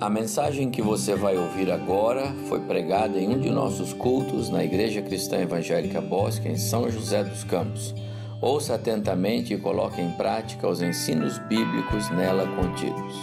[0.00, 4.64] A mensagem que você vai ouvir agora foi pregada em um de nossos cultos na
[4.64, 7.94] Igreja Cristã Evangélica Bosque, em São José dos Campos.
[8.42, 13.14] Ouça atentamente e coloque em prática os ensinos bíblicos nela contidos.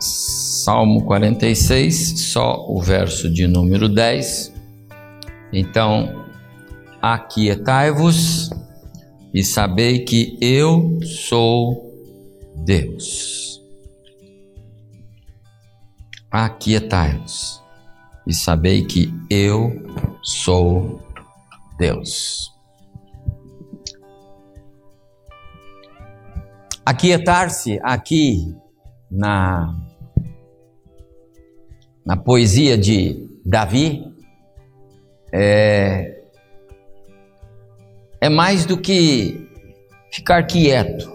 [0.00, 4.52] Salmo 46, só o verso de número 10.
[5.52, 6.26] Então,
[7.00, 8.50] aquietai-vos
[9.32, 11.94] e sabei que eu sou
[12.64, 13.45] Deus.
[16.38, 17.64] Aquietai-vos
[18.26, 19.72] e sabei que eu
[20.22, 21.00] sou
[21.78, 22.52] Deus.
[26.84, 28.54] Aquietar-se aqui
[29.10, 29.74] na,
[32.04, 34.04] na poesia de Davi
[35.32, 36.22] é,
[38.20, 39.48] é mais do que
[40.12, 41.10] ficar quieto,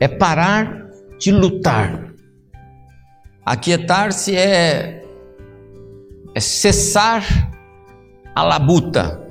[0.00, 2.09] é parar de lutar.
[3.50, 5.02] Aquietar-se é,
[6.32, 7.50] é cessar
[8.32, 9.28] a labuta.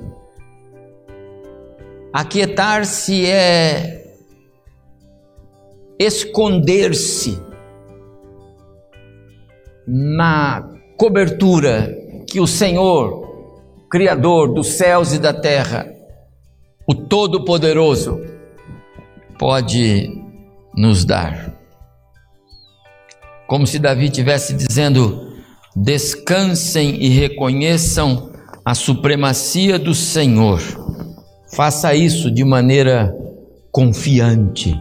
[2.12, 4.14] Aquietar-se é
[5.98, 7.42] esconder-se
[9.86, 11.90] na cobertura
[12.28, 13.26] que o Senhor,
[13.90, 15.90] Criador dos céus e da terra,
[16.86, 18.20] o Todo-Poderoso,
[19.38, 20.12] pode
[20.76, 21.49] nos dar.
[23.50, 25.32] Como se Davi tivesse dizendo:
[25.74, 28.30] descansem e reconheçam
[28.64, 30.60] a supremacia do Senhor.
[31.52, 33.12] Faça isso de maneira
[33.72, 34.80] confiante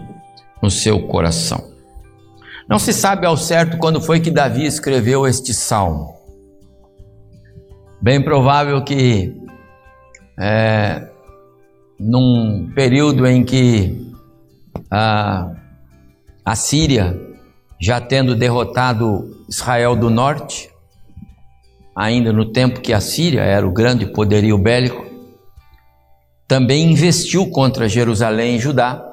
[0.61, 1.67] no seu coração.
[2.70, 6.14] Não se sabe ao certo quando foi que Davi escreveu este salmo.
[8.00, 9.36] Bem provável que
[10.39, 11.09] é,
[12.00, 14.14] num período em que
[14.92, 15.55] a,
[16.45, 17.29] a Síria,
[17.80, 20.70] já tendo derrotado Israel do norte,
[21.95, 25.06] ainda no tempo que a Síria era o grande poderio bélico,
[26.48, 29.06] também investiu contra Jerusalém e Judá.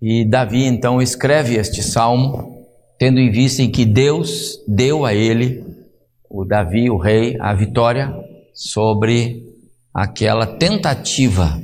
[0.00, 2.66] E Davi então escreve este salmo,
[2.98, 5.64] tendo em vista em que Deus deu a ele,
[6.28, 8.14] o Davi, o rei, a vitória
[8.54, 9.42] sobre
[9.92, 11.60] aquela tentativa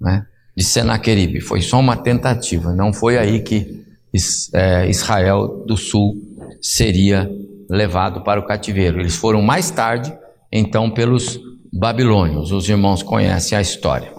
[0.00, 1.40] né, de Senaqueribe.
[1.40, 6.14] Foi só uma tentativa, não foi aí que Israel do Sul
[6.60, 7.30] seria
[7.68, 9.00] levado para o cativeiro.
[9.00, 10.16] Eles foram mais tarde,
[10.50, 11.40] então, pelos
[11.72, 12.52] babilônios.
[12.52, 14.12] Os irmãos conhecem a história.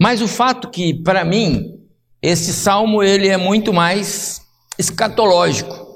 [0.00, 1.78] Mas o fato que, para mim,
[2.22, 4.40] esse salmo ele é muito mais
[4.78, 5.86] escatológico.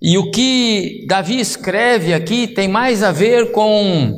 [0.00, 4.14] E o que Davi escreve aqui tem mais a ver com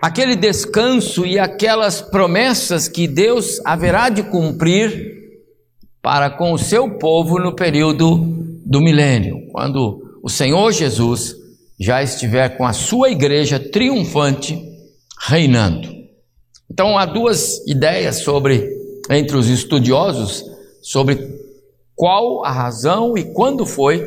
[0.00, 5.21] aquele descanso e aquelas promessas que Deus haverá de cumprir
[6.02, 8.16] para com o seu povo no período
[8.66, 11.34] do milênio, quando o Senhor Jesus
[11.80, 14.60] já estiver com a sua igreja triunfante
[15.20, 15.88] reinando.
[16.70, 18.68] Então há duas ideias sobre
[19.10, 20.44] entre os estudiosos
[20.82, 21.18] sobre
[21.94, 24.04] qual a razão e quando foi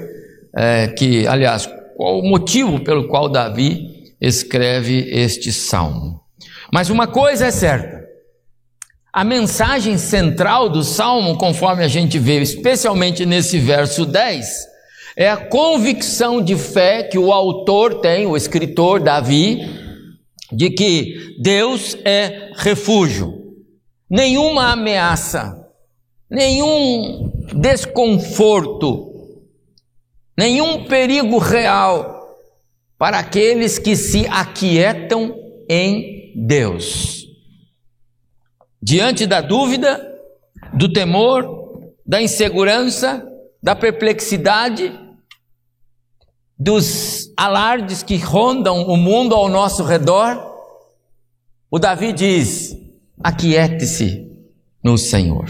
[0.56, 6.20] é, que, aliás, qual o motivo pelo qual Davi escreve este salmo.
[6.74, 7.95] Mas uma coisa é certa:
[9.16, 14.46] a mensagem central do salmo, conforme a gente vê, especialmente nesse verso 10,
[15.16, 19.62] é a convicção de fé que o autor tem, o escritor Davi,
[20.52, 23.56] de que Deus é refúgio.
[24.10, 25.66] Nenhuma ameaça,
[26.30, 29.14] nenhum desconforto,
[30.38, 32.36] nenhum perigo real
[32.98, 35.34] para aqueles que se aquietam
[35.70, 37.25] em Deus.
[38.88, 40.00] Diante da dúvida,
[40.72, 43.28] do temor, da insegurança,
[43.60, 44.94] da perplexidade,
[46.56, 50.38] dos alardes que rondam o mundo ao nosso redor,
[51.72, 52.78] o Davi diz:
[53.24, 54.32] aquiete-se
[54.84, 55.50] no Senhor.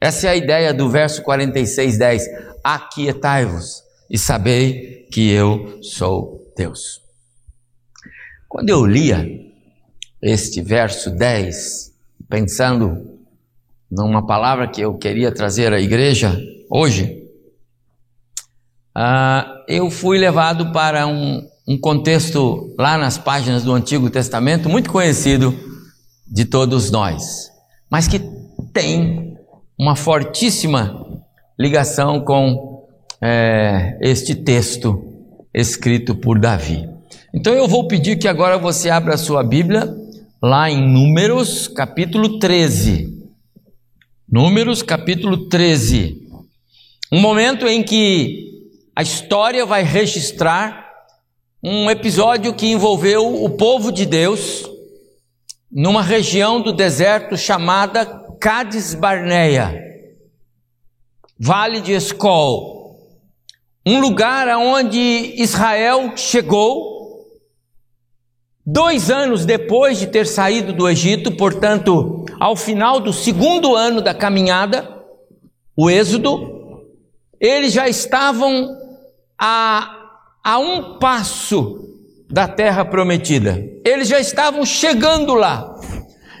[0.00, 2.24] Essa é a ideia do verso 46, 10.
[2.64, 7.02] Aquietai-vos e sabei que eu sou Deus.
[8.48, 9.28] Quando eu lia
[10.22, 11.94] este verso 10,
[12.28, 13.18] pensando
[13.90, 16.38] numa palavra que eu queria trazer à igreja
[16.70, 17.22] hoje,
[18.96, 24.90] uh, eu fui levado para um, um contexto lá nas páginas do Antigo Testamento, muito
[24.90, 25.54] conhecido
[26.26, 27.50] de todos nós,
[27.90, 28.20] mas que
[28.72, 29.36] tem
[29.78, 31.06] uma fortíssima
[31.58, 32.86] ligação com
[33.22, 35.02] é, este texto
[35.54, 36.88] escrito por Davi.
[37.32, 39.94] Então eu vou pedir que agora você abra a sua Bíblia
[40.42, 43.26] lá em Números, capítulo 13.
[44.30, 46.28] Números, capítulo 13.
[47.10, 50.86] Um momento em que a história vai registrar
[51.62, 54.64] um episódio que envolveu o povo de Deus
[55.72, 58.04] numa região do deserto chamada
[58.38, 59.82] Cades Barneia,
[61.38, 62.98] Vale de Escol,
[63.84, 64.98] um lugar aonde
[65.36, 66.95] Israel chegou
[68.66, 74.12] dois anos depois de ter saído do Egito, portanto, ao final do segundo ano da
[74.12, 75.04] caminhada,
[75.76, 76.84] o Êxodo,
[77.40, 78.76] eles já estavam
[79.38, 80.08] a,
[80.42, 81.78] a um passo
[82.28, 83.62] da terra prometida.
[83.84, 85.78] Eles já estavam chegando lá.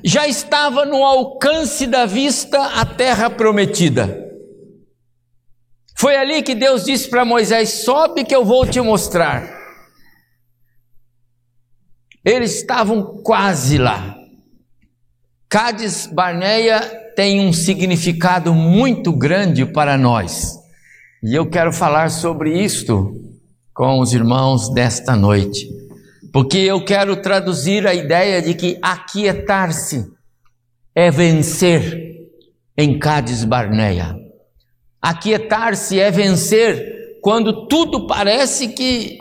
[0.02, 4.24] Já estava no alcance da vista a terra prometida.
[5.96, 9.55] Foi ali que Deus disse para Moisés: Sobe que eu vou te mostrar.
[12.26, 14.16] Eles estavam quase lá.
[15.48, 16.80] Cádiz Barneia
[17.14, 20.58] tem um significado muito grande para nós.
[21.22, 23.14] E eu quero falar sobre isto
[23.72, 25.68] com os irmãos desta noite,
[26.32, 30.10] porque eu quero traduzir a ideia de que aquietar-se
[30.96, 32.28] é vencer
[32.76, 34.16] em Cádiz Barneia.
[35.00, 39.20] Aquietar-se é vencer quando tudo parece que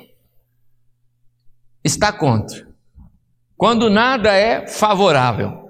[1.84, 2.66] está contra,
[3.58, 5.70] quando nada é favorável.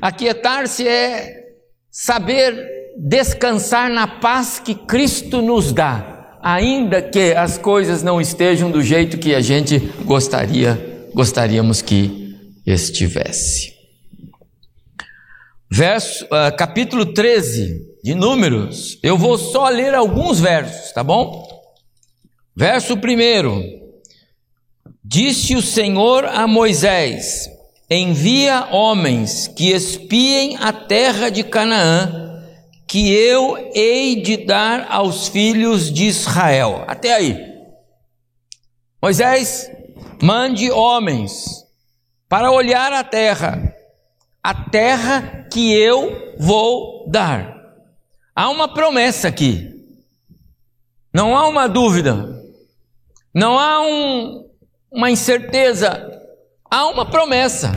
[0.00, 1.44] Aquietar-se é
[1.90, 8.82] saber descansar na paz que Cristo nos dá, ainda que as coisas não estejam do
[8.82, 12.36] jeito que a gente gostaria, gostaríamos que
[12.66, 13.74] estivesse.
[15.70, 21.44] Verso, uh, capítulo 13 de Números, eu vou só ler alguns versos, tá bom?
[22.56, 23.85] Verso 1:
[25.08, 27.48] Disse o Senhor a Moisés:
[27.88, 32.42] Envia homens que espiem a terra de Canaã
[32.88, 36.84] que eu hei de dar aos filhos de Israel.
[36.88, 37.38] Até aí.
[39.00, 39.70] Moisés,
[40.20, 41.64] mande homens
[42.28, 43.72] para olhar a terra,
[44.42, 47.54] a terra que eu vou dar.
[48.34, 49.70] Há uma promessa aqui,
[51.14, 52.42] não há uma dúvida,
[53.32, 54.45] não há um,
[54.96, 56.10] uma incerteza,
[56.70, 57.70] há uma promessa.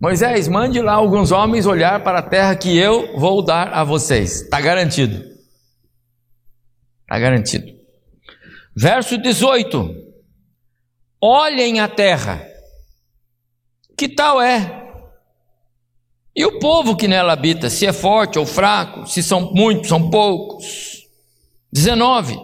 [0.00, 4.42] Moisés, mande lá alguns homens olhar para a terra que eu vou dar a vocês.
[4.42, 5.24] Está garantido.
[7.02, 7.72] Está garantido.
[8.76, 9.88] Verso 18:
[11.20, 12.44] Olhem a terra,
[13.96, 14.82] que tal é?
[16.34, 20.10] E o povo que nela habita, se é forte ou fraco, se são muitos, são
[20.10, 21.06] poucos.
[21.72, 22.36] 19.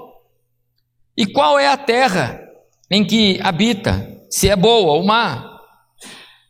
[1.17, 2.47] E qual é a terra
[2.91, 5.47] em que habita, se é boa ou má?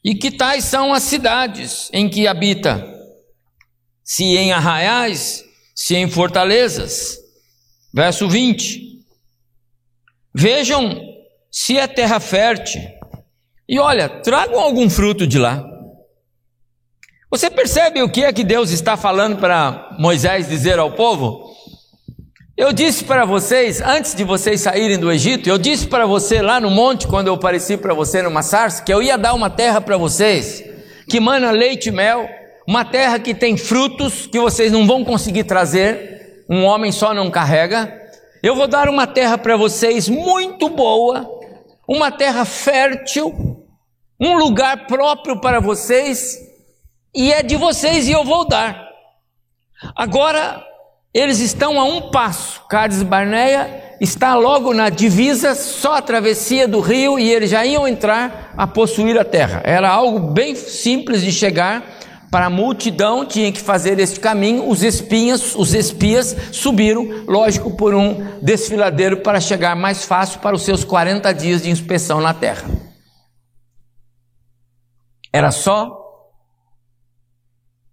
[0.03, 2.87] E que tais são as cidades em que habita?
[4.03, 5.45] Se em arraiais,
[5.75, 7.19] se em fortalezas.
[7.93, 8.81] Verso 20.
[10.35, 10.99] Vejam
[11.51, 12.81] se é terra fértil.
[13.69, 15.65] E olha, tragam algum fruto de lá.
[17.31, 21.50] Você percebe o que é que Deus está falando para Moisés dizer ao povo?
[22.61, 26.61] Eu disse para vocês, antes de vocês saírem do Egito, eu disse para você lá
[26.61, 29.81] no monte, quando eu apareci para você numa sarça, que eu ia dar uma terra
[29.81, 30.63] para vocês,
[31.09, 32.29] que mana leite e mel,
[32.69, 37.31] uma terra que tem frutos que vocês não vão conseguir trazer, um homem só não
[37.31, 37.99] carrega.
[38.43, 41.27] Eu vou dar uma terra para vocês muito boa,
[41.89, 43.65] uma terra fértil,
[44.21, 46.37] um lugar próprio para vocês,
[47.17, 48.87] e é de vocês e eu vou dar.
[49.97, 50.63] Agora,
[51.13, 52.63] eles estão a um passo.
[52.69, 57.87] Cádiz Barneia está logo na divisa, só a travessia do rio, e eles já iam
[57.87, 59.61] entrar a possuir a terra.
[59.65, 61.99] Era algo bem simples de chegar.
[62.31, 64.69] Para a multidão tinha que fazer este caminho.
[64.69, 70.63] Os espinhas, os espias subiram, lógico, por um desfiladeiro para chegar mais fácil para os
[70.63, 72.69] seus 40 dias de inspeção na terra.
[75.33, 75.99] Era só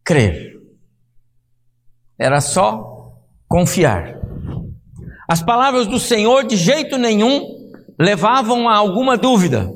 [0.03, 0.55] crer.
[2.19, 2.96] Era só
[3.47, 4.15] confiar.
[5.27, 9.71] As palavras do Senhor de jeito nenhum levavam a alguma dúvida.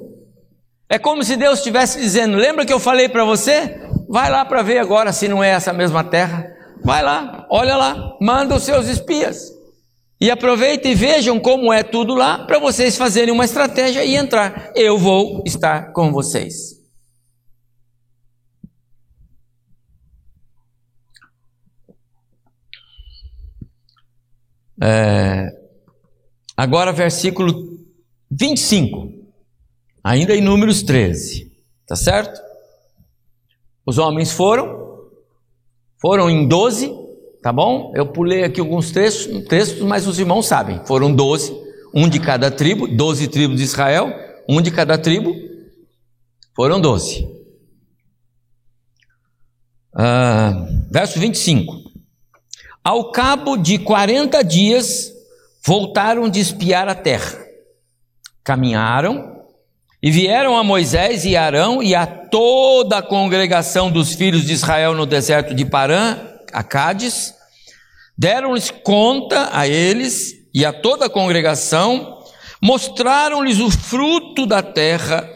[0.90, 3.82] É como se Deus estivesse dizendo: Lembra que eu falei para você?
[4.10, 6.46] Vai lá para ver agora se não é essa mesma terra.
[6.84, 9.52] Vai lá, olha lá, manda os seus espias.
[10.20, 14.72] E aproveita e vejam como é tudo lá para vocês fazerem uma estratégia e entrar.
[14.76, 16.81] Eu vou estar com vocês.
[24.82, 25.48] É,
[26.58, 27.78] agora, versículo
[28.32, 29.14] 25,
[30.04, 31.52] ainda em Números 13,
[31.86, 32.42] tá certo?
[33.86, 35.10] Os homens foram,
[36.02, 36.92] foram em 12,
[37.44, 37.92] tá bom?
[37.96, 40.84] Eu pulei aqui alguns textos, textos, mas os irmãos sabem.
[40.86, 41.56] Foram doze,
[41.94, 44.12] um de cada tribo, doze tribos de Israel,
[44.50, 45.36] um de cada tribo,
[46.56, 47.30] foram doze.
[49.94, 51.91] Ah, verso 25.
[52.84, 55.12] Ao cabo de 40 dias,
[55.64, 57.38] voltaram de espiar a terra.
[58.44, 59.42] Caminharam
[60.02, 64.96] e vieram a Moisés e Arão e a toda a congregação dos filhos de Israel
[64.96, 66.18] no deserto de Parã,
[66.52, 67.36] a Cádiz,
[68.18, 72.20] deram-lhes conta a eles e a toda a congregação,
[72.60, 75.30] mostraram-lhes o fruto da terra,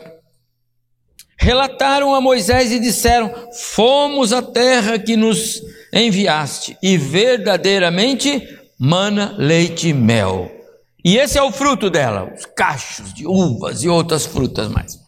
[1.37, 5.61] relataram a Moisés e disseram: Fomos à terra que nos
[5.95, 8.43] enviaste, e verdadeiramente
[8.77, 10.51] mana leite e mel.
[11.03, 14.99] E esse é o fruto dela, os cachos de uvas e outras frutas mais.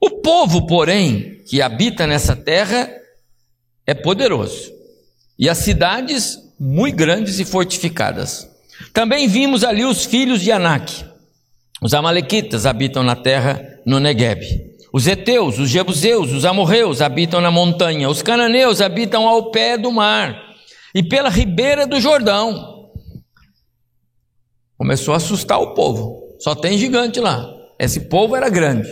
[0.00, 2.90] O povo, porém, que habita nessa terra
[3.86, 4.72] é poderoso,
[5.38, 8.48] e as cidades muito grandes e fortificadas.
[8.92, 11.04] Também vimos ali os filhos de Anak.
[11.80, 14.67] Os amalequitas habitam na terra no Negueb.
[14.92, 18.08] Os heteus, os jebuseus, os amorreus habitam na montanha.
[18.08, 20.48] Os cananeus habitam ao pé do mar
[20.94, 22.90] e pela ribeira do Jordão.
[24.76, 26.36] Começou a assustar o povo.
[26.38, 27.46] Só tem gigante lá.
[27.78, 28.88] Esse povo era grande.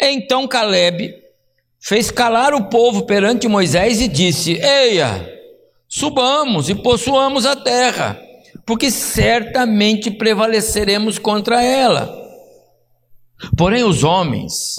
[0.00, 1.14] Então Caleb
[1.80, 5.26] fez calar o povo perante Moisés e disse: Eia,
[5.88, 8.20] subamos e possuamos a terra,
[8.66, 12.20] porque certamente prevaleceremos contra ela.
[13.56, 14.76] Porém, os homens,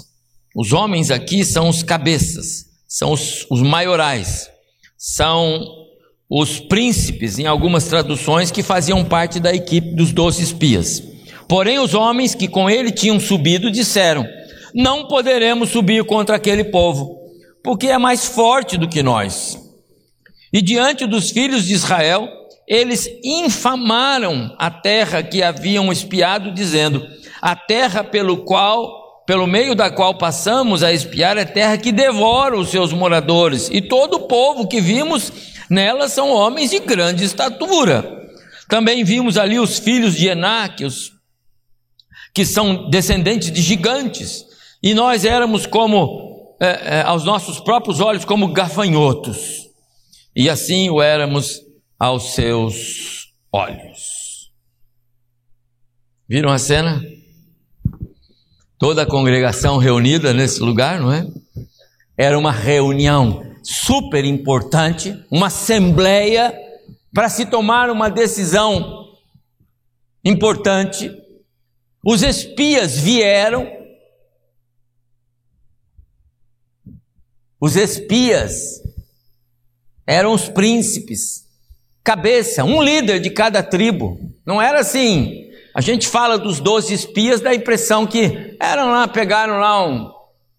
[0.55, 4.49] os homens aqui são os cabeças, são os, os maiorais,
[4.97, 5.81] são
[6.29, 11.03] os príncipes, em algumas traduções, que faziam parte da equipe dos doze espias.
[11.47, 14.25] Porém, os homens que com ele tinham subido disseram:
[14.73, 17.19] Não poderemos subir contra aquele povo,
[17.61, 19.59] porque é mais forte do que nós.
[20.53, 22.29] E diante dos filhos de Israel,
[22.67, 27.05] eles infamaram a terra que haviam espiado, dizendo:
[27.41, 32.57] A terra pelo qual pelo meio da qual passamos a espiar é terra que devora
[32.57, 35.31] os seus moradores, e todo o povo que vimos
[35.71, 38.29] Nelas são homens de grande estatura.
[38.67, 41.13] Também vimos ali os filhos de Enac, os,
[42.33, 44.45] que são descendentes de gigantes,
[44.83, 49.69] e nós éramos como, é, é, aos nossos próprios olhos, como gafanhotos,
[50.35, 51.61] e assim o éramos
[51.97, 54.51] aos seus olhos.
[56.27, 57.01] Viram a cena?
[58.81, 61.27] Toda a congregação reunida nesse lugar, não é?
[62.17, 66.51] Era uma reunião super importante, uma assembleia
[67.13, 69.13] para se tomar uma decisão
[70.25, 71.15] importante.
[72.03, 73.71] Os espias vieram,
[77.59, 78.81] os espias
[80.07, 81.45] eram os príncipes,
[82.03, 84.17] cabeça, um líder de cada tribo.
[84.43, 85.50] Não era assim.
[85.73, 90.11] A gente fala dos doze espias, dá a impressão que eram lá, pegaram lá um,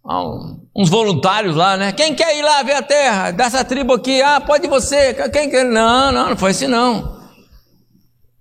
[0.04, 1.92] um uns voluntários lá, né?
[1.92, 3.30] Quem quer ir lá ver a terra?
[3.30, 5.14] Dessa tribo aqui, ah, pode você.
[5.30, 5.64] Quem quer?
[5.64, 7.20] Não, não, não foi assim não.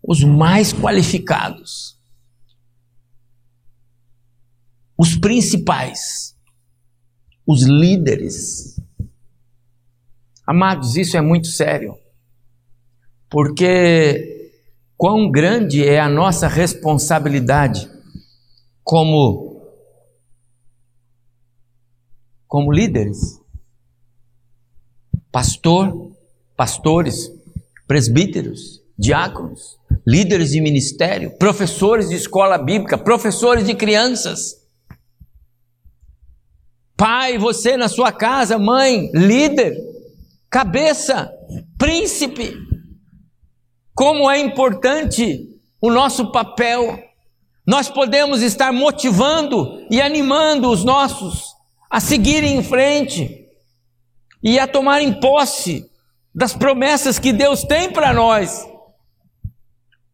[0.02, 2.00] Os mais qualificados.
[4.98, 6.36] Os principais.
[7.46, 8.80] Os líderes.
[10.48, 11.98] Amados, isso é muito sério.
[13.30, 14.41] Porque
[15.02, 17.90] quão grande é a nossa responsabilidade
[18.84, 19.66] como
[22.48, 23.42] como líderes.
[25.32, 26.12] Pastor,
[26.56, 27.32] pastores,
[27.88, 34.62] presbíteros, diáconos, líderes de ministério, professores de escola bíblica, professores de crianças.
[36.96, 39.76] Pai, você na sua casa, mãe, líder,
[40.48, 41.34] cabeça,
[41.76, 42.71] príncipe.
[44.02, 46.98] Como é importante o nosso papel.
[47.64, 51.56] Nós podemos estar motivando e animando os nossos
[51.88, 53.48] a seguirem em frente
[54.42, 55.88] e a tomarem posse
[56.34, 58.68] das promessas que Deus tem para nós,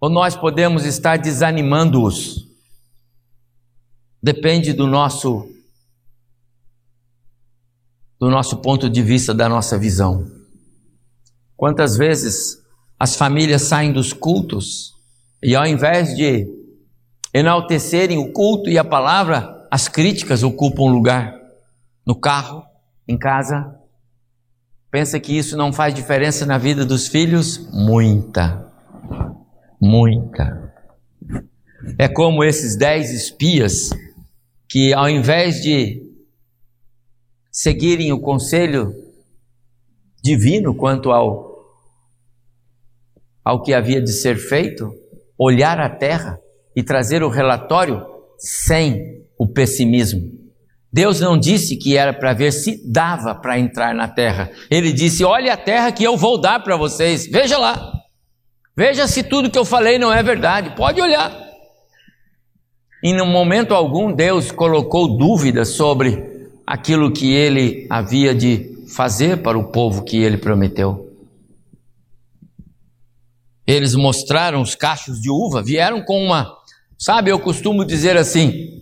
[0.02, 2.46] ou nós podemos estar desanimando-os.
[4.22, 5.50] Depende do nosso
[8.20, 10.30] do nosso ponto de vista, da nossa visão.
[11.56, 12.67] Quantas vezes
[13.00, 14.96] as famílias saem dos cultos
[15.42, 16.48] e ao invés de
[17.34, 21.36] enaltecerem o culto e a palavra, as críticas ocupam lugar
[22.06, 22.64] no carro,
[23.08, 23.76] em casa.
[24.90, 27.70] Pensa que isso não faz diferença na vida dos filhos?
[27.72, 28.72] Muita,
[29.80, 30.74] muita.
[32.00, 33.90] É como esses dez espias
[34.68, 36.04] que, ao invés de
[37.52, 38.94] seguirem o conselho
[40.24, 41.47] divino quanto ao
[43.48, 44.92] ao que havia de ser feito,
[45.40, 46.38] olhar a terra
[46.76, 48.06] e trazer o relatório
[48.38, 50.22] sem o pessimismo.
[50.92, 54.52] Deus não disse que era para ver se dava para entrar na terra.
[54.70, 57.26] Ele disse: Olha a terra que eu vou dar para vocês.
[57.26, 57.94] Veja lá.
[58.76, 60.76] Veja se tudo que eu falei não é verdade.
[60.76, 61.32] Pode olhar.
[63.02, 69.58] E no momento algum Deus colocou dúvidas sobre aquilo que ele havia de fazer para
[69.58, 71.07] o povo que ele prometeu.
[73.68, 76.58] Eles mostraram os cachos de uva, vieram com uma
[76.98, 78.82] Sabe, eu costumo dizer assim: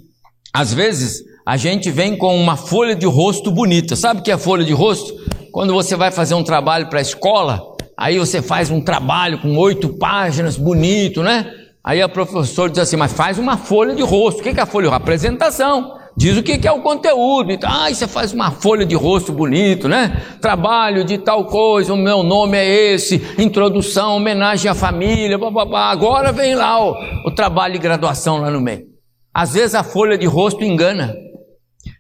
[0.54, 3.96] às vezes a gente vem com uma folha de rosto bonita.
[3.96, 5.14] Sabe o que é folha de rosto?
[5.52, 7.62] Quando você vai fazer um trabalho para a escola,
[7.98, 11.52] aí você faz um trabalho com oito páginas, bonito, né?
[11.84, 14.40] Aí a professora diz assim: mas faz uma folha de rosto.
[14.40, 14.90] O que é a folha?
[14.92, 17.52] Apresentação diz o que é o conteúdo.
[17.52, 20.22] Então, ah, você faz uma folha de rosto bonito, né?
[20.42, 26.32] Trabalho de tal coisa, o meu nome é esse, introdução, homenagem à família, blá, agora
[26.32, 26.96] vem lá o,
[27.26, 28.86] o trabalho de graduação lá no meio.
[29.34, 31.14] Às vezes a folha de rosto engana.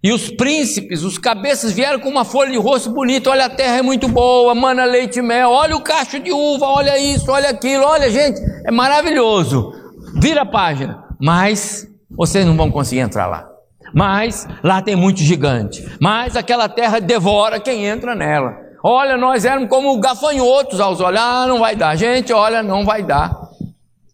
[0.01, 3.29] E os príncipes, os cabeças vieram com uma folha de rosto bonita.
[3.29, 5.50] Olha, a terra é muito boa, mana leite e mel.
[5.50, 7.84] Olha o cacho de uva, olha isso, olha aquilo.
[7.84, 9.74] Olha, gente, é maravilhoso.
[10.22, 11.03] Vira a página.
[11.19, 13.54] Mas vocês não vão conseguir entrar lá
[13.95, 18.53] mas lá tem muito gigante, mas aquela terra devora quem entra nela.
[18.83, 21.95] Olha, nós éramos como gafanhotos aos olhar, ah, não vai dar.
[21.95, 23.49] Gente, olha, não vai dar.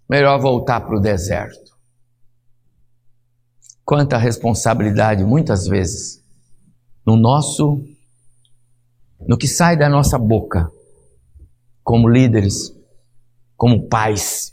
[0.08, 1.72] Melhor voltar para o deserto.
[3.84, 6.24] Quanta responsabilidade, muitas vezes,
[7.04, 7.84] no nosso,
[9.28, 10.70] no que sai da nossa boca,
[11.84, 12.72] como líderes,
[13.58, 14.52] como pais,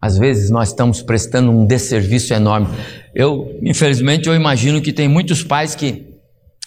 [0.00, 2.66] às vezes nós estamos prestando um desserviço enorme.
[3.14, 6.06] Eu, infelizmente, eu imagino que tem muitos pais que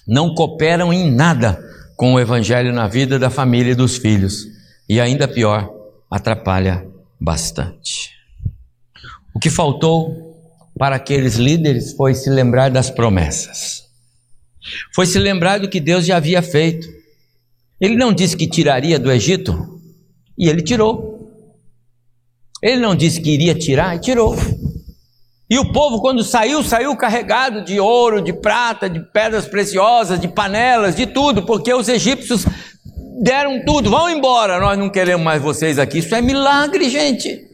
[0.08, 1.60] não cooperam em nada
[1.96, 4.48] com o evangelho na vida da família e dos filhos.
[4.88, 5.74] E ainda pior,
[6.10, 6.86] atrapalha
[7.20, 8.12] bastante.
[9.34, 10.26] O que faltou
[10.78, 13.86] para aqueles líderes foi se lembrar das promessas.
[14.94, 16.88] Foi se lembrar do que Deus já havia feito.
[17.80, 19.82] Ele não disse que tiraria do Egito,
[20.38, 21.16] e ele tirou.
[22.62, 24.36] Ele não disse que iria tirar e tirou.
[25.50, 30.28] E o povo, quando saiu, saiu carregado de ouro, de prata, de pedras preciosas, de
[30.28, 32.46] panelas, de tudo, porque os egípcios
[33.22, 36.00] deram tudo, vão embora, nós não queremos mais vocês aqui.
[36.00, 37.48] Isso é milagre, gente.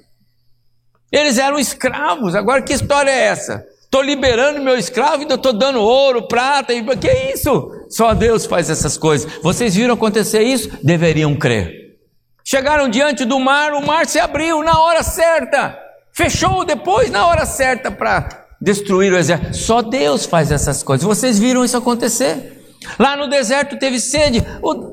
[1.11, 3.65] Eles eram escravos, agora que história é essa?
[3.83, 7.69] Estou liberando meu escravo e estou dando ouro, prata, e que é isso?
[7.89, 9.29] Só Deus faz essas coisas.
[9.43, 10.71] Vocês viram acontecer isso?
[10.81, 11.97] Deveriam crer.
[12.41, 15.77] Chegaram diante do mar, o mar se abriu na hora certa,
[16.11, 19.57] fechou depois na hora certa para destruir o exército.
[19.57, 21.05] Só Deus faz essas coisas.
[21.05, 22.59] Vocês viram isso acontecer?
[22.97, 24.43] Lá no deserto teve sede,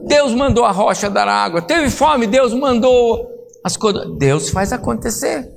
[0.06, 1.62] Deus mandou a rocha dar água.
[1.62, 3.26] Teve fome, Deus mandou
[3.64, 4.16] as coisas.
[4.18, 5.50] Deus faz acontecer.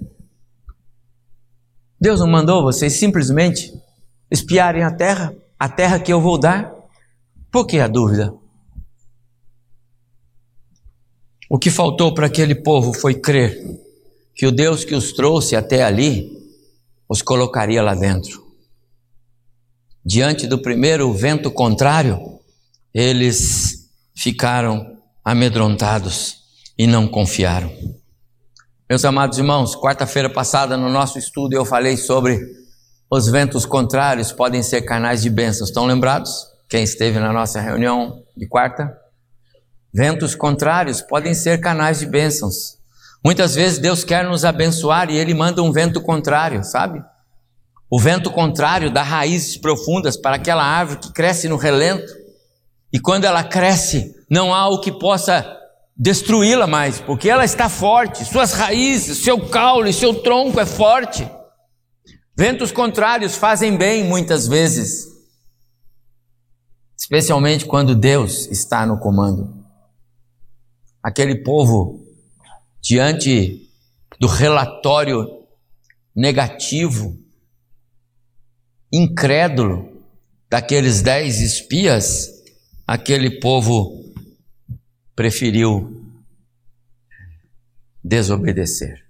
[1.99, 3.71] Deus não mandou vocês simplesmente
[4.29, 6.73] espiarem a terra, a terra que eu vou dar?
[7.51, 8.33] Por que a dúvida?
[11.49, 13.61] O que faltou para aquele povo foi crer
[14.35, 16.31] que o Deus que os trouxe até ali
[17.07, 18.41] os colocaria lá dentro.
[20.03, 22.39] Diante do primeiro vento contrário,
[22.93, 26.37] eles ficaram amedrontados
[26.77, 27.71] e não confiaram.
[28.89, 32.39] Meus amados irmãos, quarta-feira passada no nosso estudo eu falei sobre
[33.09, 35.69] os ventos contrários podem ser canais de bênçãos.
[35.69, 36.47] Estão lembrados?
[36.69, 38.89] Quem esteve na nossa reunião de quarta?
[39.93, 42.80] Ventos contrários podem ser canais de bênçãos.
[43.23, 47.03] Muitas vezes Deus quer nos abençoar e Ele manda um vento contrário, sabe?
[47.89, 52.11] O vento contrário dá raízes profundas para aquela árvore que cresce no relento.
[52.91, 55.45] E quando ela cresce, não há o que possa
[55.95, 61.29] destruí-la mais, porque ela está forte, suas raízes, seu caule, seu tronco é forte.
[62.35, 65.05] Ventos contrários fazem bem muitas vezes,
[66.97, 69.61] especialmente quando Deus está no comando
[71.03, 71.99] aquele povo
[72.81, 73.69] diante
[74.19, 75.45] do relatório
[76.15, 77.17] negativo,
[78.91, 80.03] incrédulo
[80.49, 82.29] daqueles dez espias,
[82.85, 84.13] aquele povo
[85.15, 86.11] preferiu
[88.03, 89.05] desobedecer.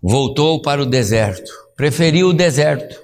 [0.00, 3.02] Voltou para o deserto, preferiu o deserto,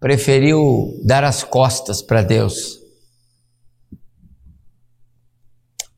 [0.00, 2.85] preferiu dar as costas para Deus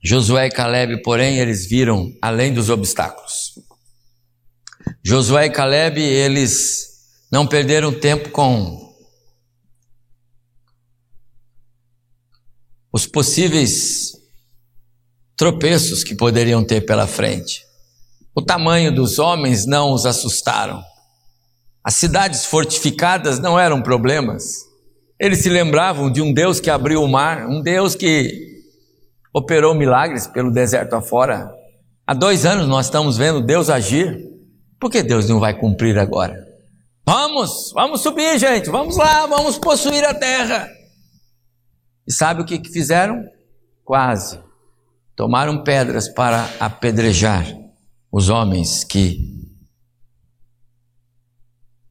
[0.02, 3.58] Josué e Caleb, porém, eles viram além dos obstáculos.
[5.02, 6.88] Josué e Caleb, eles
[7.30, 8.88] não perderam tempo com
[12.92, 14.12] os possíveis
[15.37, 17.64] tropeços que poderiam ter pela frente.
[18.34, 20.82] O tamanho dos homens não os assustaram.
[21.82, 24.64] As cidades fortificadas não eram problemas.
[25.18, 28.58] Eles se lembravam de um Deus que abriu o mar, um Deus que
[29.32, 31.50] operou milagres pelo deserto afora.
[32.06, 34.18] Há dois anos nós estamos vendo Deus agir.
[34.80, 36.46] Por que Deus não vai cumprir agora?
[37.06, 40.68] Vamos, vamos subir, gente, vamos lá, vamos possuir a terra.
[42.06, 43.24] E sabe o que, fizeram?
[43.84, 44.38] Quase.
[45.16, 47.46] Tomaram pedras para apedrejar
[48.12, 49.38] os homens que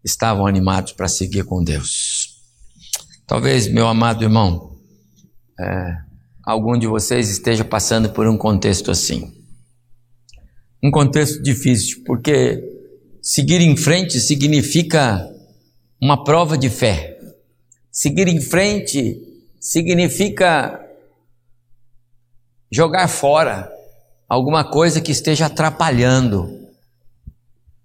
[0.03, 2.41] estavam animados para seguir com Deus.
[3.27, 4.79] Talvez, meu amado irmão,
[5.59, 6.06] é,
[6.47, 9.33] algum de vocês esteja passando por um contexto assim.
[10.81, 12.63] Um contexto difícil, porque
[13.21, 15.29] seguir em frente significa
[16.01, 17.19] uma prova de fé.
[17.91, 19.21] Seguir em frente
[19.59, 20.79] significa
[22.71, 23.69] jogar fora
[24.29, 26.65] alguma coisa que esteja atrapalhando.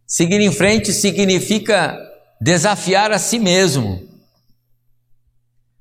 [0.07, 1.99] Seguir em frente significa
[2.41, 4.09] desafiar a si mesmo.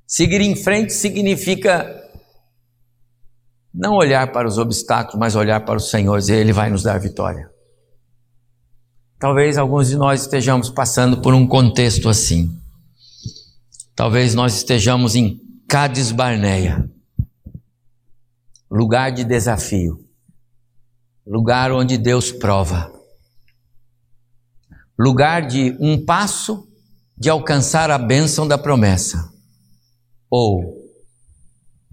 [0.07, 2.00] Seguir em frente significa
[3.73, 6.99] não olhar para os obstáculos, mas olhar para o Senhor e Ele vai nos dar
[6.99, 7.49] vitória.
[9.17, 12.59] Talvez alguns de nós estejamos passando por um contexto assim.
[13.95, 16.89] Talvez nós estejamos em Cádiz Barneia,
[18.69, 20.03] lugar de desafio,
[21.25, 22.91] lugar onde Deus prova,
[24.97, 26.67] lugar de um passo
[27.15, 29.31] de alcançar a bênção da promessa,
[30.29, 30.80] ou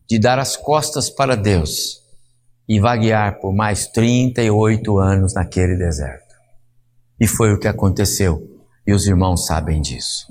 [0.09, 2.03] de dar as costas para Deus
[2.67, 6.35] e vaguear por mais 38 anos naquele deserto.
[7.21, 8.43] E foi o que aconteceu,
[8.87, 10.27] e os irmãos sabem disso.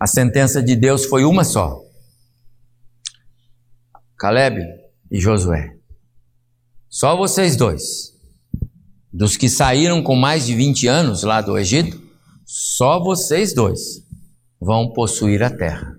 [0.00, 1.80] A sentença de Deus foi uma só:
[4.18, 4.60] Caleb
[5.10, 5.76] e Josué.
[6.88, 8.14] Só vocês dois,
[9.12, 12.00] dos que saíram com mais de 20 anos lá do Egito,
[12.44, 14.02] só vocês dois
[14.60, 15.98] vão possuir a terra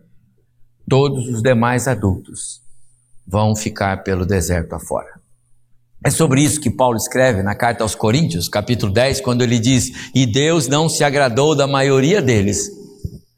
[0.89, 2.62] todos os demais adultos
[3.25, 5.19] vão ficar pelo deserto afora.
[6.04, 9.91] É sobre isso que Paulo escreve na carta aos Coríntios, capítulo 10, quando ele diz:
[10.15, 12.71] E Deus não se agradou da maioria deles,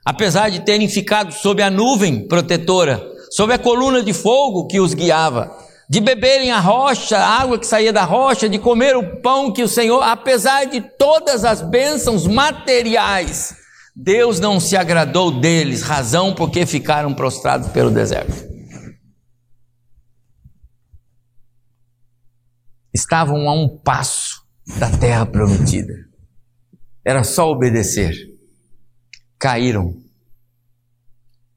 [0.06, 4.94] apesar de terem ficado sob a nuvem protetora, sob a coluna de fogo que os
[4.94, 5.52] guiava,
[5.90, 9.64] de beberem a rocha, a água que saía da rocha, de comer o pão que
[9.64, 13.61] o Senhor, apesar de todas as bênçãos materiais,
[14.04, 18.50] Deus não se agradou deles, razão porque ficaram prostrados pelo deserto.
[22.92, 24.44] Estavam a um passo
[24.80, 25.94] da terra prometida.
[27.06, 28.16] Era só obedecer.
[29.38, 30.04] Caíram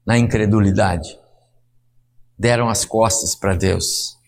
[0.05, 1.17] na incredulidade.
[2.37, 4.19] Deram as costas para Deus.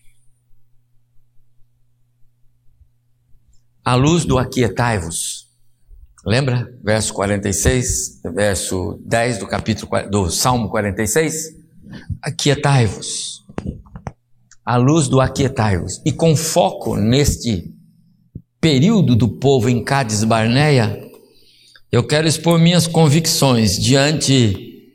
[3.84, 5.47] A luz do aquietai-vos
[6.24, 6.68] Lembra?
[6.82, 11.56] Verso 46, verso 10 do capítulo do Salmo 46.
[12.22, 13.46] Aquietai-vos.
[14.64, 16.02] A luz do aquietai-vos.
[16.04, 17.72] E com foco neste
[18.60, 21.00] período do povo em Cádiz Barneia,
[21.90, 24.92] eu quero expor minhas convicções diante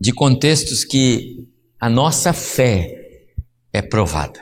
[0.00, 1.48] de contextos que
[1.80, 3.26] a nossa fé
[3.72, 4.40] é provada.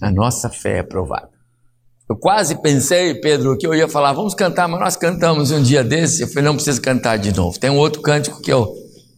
[0.00, 1.31] A nossa fé é provada.
[2.12, 5.82] Eu quase pensei, Pedro, que eu ia falar, vamos cantar, mas nós cantamos um dia
[5.82, 6.20] desse.
[6.20, 7.58] Eu falei, não precisa cantar de novo.
[7.58, 8.70] Tem um outro cântico que eu,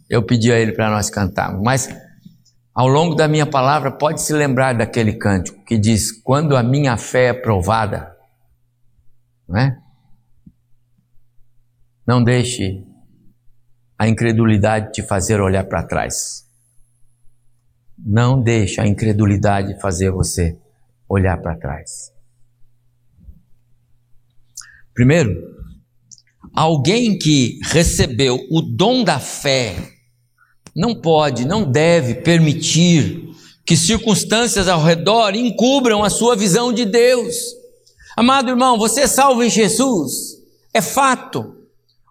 [0.08, 1.60] eu pedi a ele para nós cantarmos.
[1.60, 1.88] Mas
[2.72, 6.96] ao longo da minha palavra, pode se lembrar daquele cântico que diz: Quando a minha
[6.96, 8.14] fé é provada,
[9.48, 9.76] não é?
[12.06, 12.80] Não deixe
[13.98, 16.44] a incredulidade te fazer olhar para trás.
[17.98, 20.56] Não deixe a incredulidade fazer você
[21.08, 22.13] olhar para trás.
[24.94, 25.34] Primeiro,
[26.54, 29.74] alguém que recebeu o dom da fé
[30.74, 33.28] não pode, não deve permitir
[33.66, 37.34] que circunstâncias ao redor encubram a sua visão de Deus.
[38.16, 40.38] Amado irmão, você é salvo em Jesus,
[40.72, 41.56] é fato.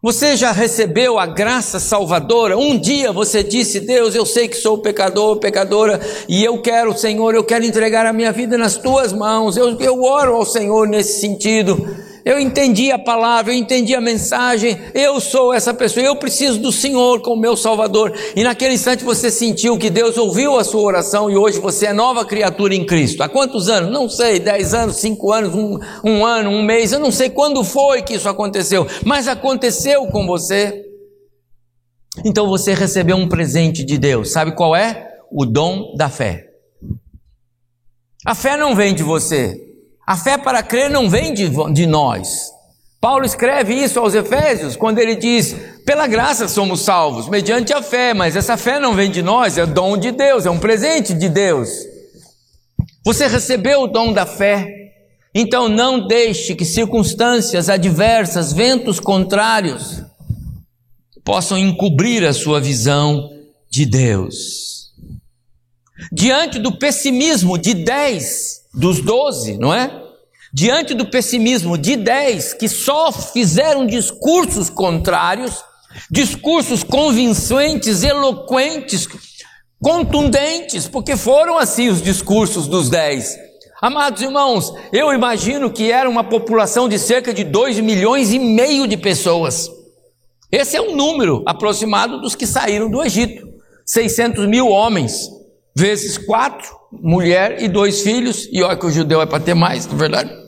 [0.01, 2.57] Você já recebeu a graça salvadora?
[2.57, 7.33] Um dia você disse: Deus, eu sei que sou pecador, pecadora, e eu quero, Senhor,
[7.33, 9.55] eu quero entregar a minha vida nas tuas mãos.
[9.55, 11.87] Eu, eu oro ao Senhor nesse sentido
[12.25, 16.71] eu entendi a palavra, eu entendi a mensagem, eu sou essa pessoa, eu preciso do
[16.71, 18.13] Senhor como meu Salvador.
[18.35, 21.93] E naquele instante você sentiu que Deus ouviu a sua oração e hoje você é
[21.93, 23.23] nova criatura em Cristo.
[23.23, 23.91] Há quantos anos?
[23.91, 27.63] Não sei, dez anos, cinco anos, um, um ano, um mês, eu não sei quando
[27.63, 30.81] foi que isso aconteceu, mas aconteceu com você.
[32.23, 34.31] Então você recebeu um presente de Deus.
[34.31, 35.09] Sabe qual é?
[35.31, 36.47] O dom da fé.
[38.25, 39.72] A fé não vem de você.
[40.05, 42.51] A fé para crer não vem de, de nós.
[42.99, 48.13] Paulo escreve isso aos Efésios, quando ele diz: pela graça somos salvos, mediante a fé,
[48.13, 51.27] mas essa fé não vem de nós, é dom de Deus, é um presente de
[51.27, 51.69] Deus.
[53.05, 54.67] Você recebeu o dom da fé,
[55.35, 60.01] então não deixe que circunstâncias adversas, ventos contrários,
[61.25, 63.29] possam encobrir a sua visão
[63.69, 64.82] de Deus.
[66.11, 70.03] Diante do pessimismo de dez dos doze, não é?
[70.53, 75.63] diante do pessimismo de dez que só fizeram discursos contrários,
[76.11, 79.07] discursos convincentes, eloquentes,
[79.81, 83.35] contundentes, porque foram assim os discursos dos dez.
[83.81, 88.87] Amados irmãos, eu imagino que era uma população de cerca de dois milhões e meio
[88.87, 89.69] de pessoas.
[90.51, 93.51] Esse é um número aproximado dos que saíram do Egito.
[93.85, 95.29] 600 mil homens,
[95.75, 99.87] vezes quatro, mulher e dois filhos, e olha que o judeu é para ter mais,
[99.87, 100.43] na é verdade.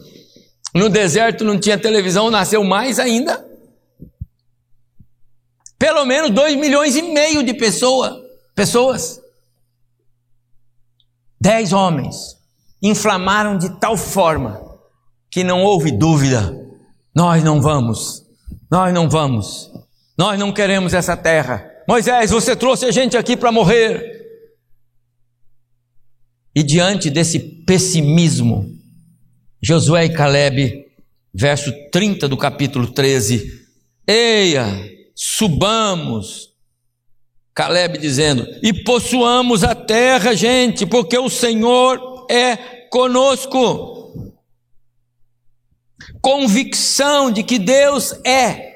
[0.73, 3.45] No deserto não tinha televisão, nasceu mais ainda.
[5.79, 8.21] Pelo menos 2 milhões e meio de pessoa,
[8.53, 9.21] pessoas.
[11.39, 12.37] Dez homens
[12.81, 14.61] inflamaram de tal forma
[15.29, 16.53] que não houve dúvida.
[17.13, 18.25] Nós não vamos,
[18.69, 19.71] nós não vamos,
[20.17, 21.69] nós não queremos essa terra.
[21.87, 24.24] Moisés, você trouxe a gente aqui para morrer.
[26.55, 28.65] E diante desse pessimismo,
[29.61, 30.85] Josué e Caleb,
[31.33, 33.45] verso 30 do capítulo 13.
[34.07, 34.65] Eia,
[35.13, 36.53] subamos.
[37.53, 42.55] Caleb dizendo: E possuamos a terra, gente, porque o Senhor é
[42.89, 44.31] conosco.
[46.21, 48.75] Convicção de que Deus é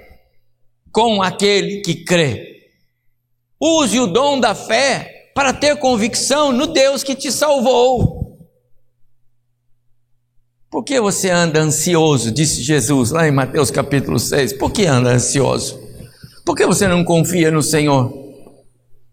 [0.91, 2.71] com aquele que crê.
[3.57, 8.19] Use o dom da fé para ter convicção no Deus que te salvou.
[10.69, 12.31] Por que você anda ansioso?
[12.31, 14.53] Disse Jesus lá em Mateus capítulo 6.
[14.53, 15.79] Por que anda ansioso?
[16.45, 18.13] Por que você não confia no Senhor?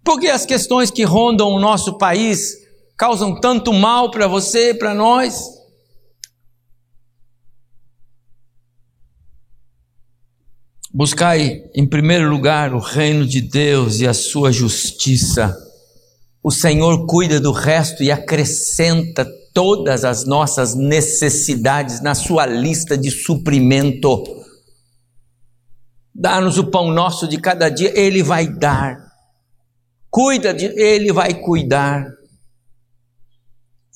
[0.05, 2.55] Por que as questões que rondam o nosso país
[2.97, 5.57] causam tanto mal para você para nós?
[10.93, 15.66] Buscai em primeiro lugar o reino de Deus e a sua justiça.
[16.47, 23.11] O Senhor cuida do resto e acrescenta todas as nossas necessidades na sua lista de
[23.11, 24.23] suprimento.
[26.15, 28.97] Dá-nos o pão nosso de cada dia, Ele vai dar.
[30.09, 32.07] Cuida de, Ele vai cuidar.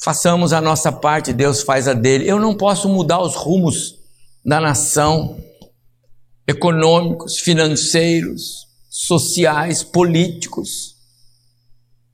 [0.03, 2.29] Façamos a nossa parte, Deus faz a dele.
[2.29, 3.95] Eu não posso mudar os rumos
[4.45, 5.39] da nação,
[6.49, 10.99] econômicos, financeiros, sociais, políticos.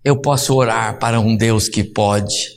[0.06, 2.52] Eu posso orar para um Deus que pode.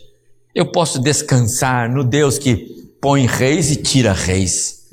[0.54, 2.56] Eu posso descansar no Deus que
[3.02, 4.88] põe reis e tira reis.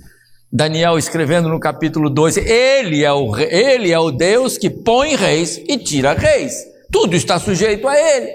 [0.51, 5.59] Daniel escrevendo no capítulo 2, ele é o ele é o Deus que põe reis
[5.69, 6.55] e tira reis.
[6.91, 8.33] Tudo está sujeito a ele.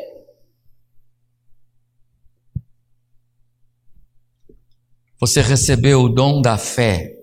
[5.19, 7.15] Você recebeu o dom da fé.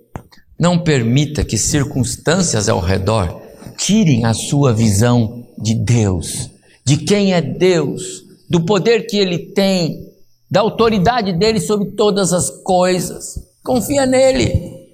[0.58, 3.40] Não permita que circunstâncias ao redor
[3.76, 6.57] tirem a sua visão de Deus,
[6.88, 10.10] de quem é Deus, do poder que ele tem,
[10.50, 13.38] da autoridade dele sobre todas as coisas.
[13.62, 14.88] Confia nele.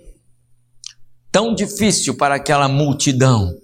[1.31, 3.57] Tão difícil para aquela multidão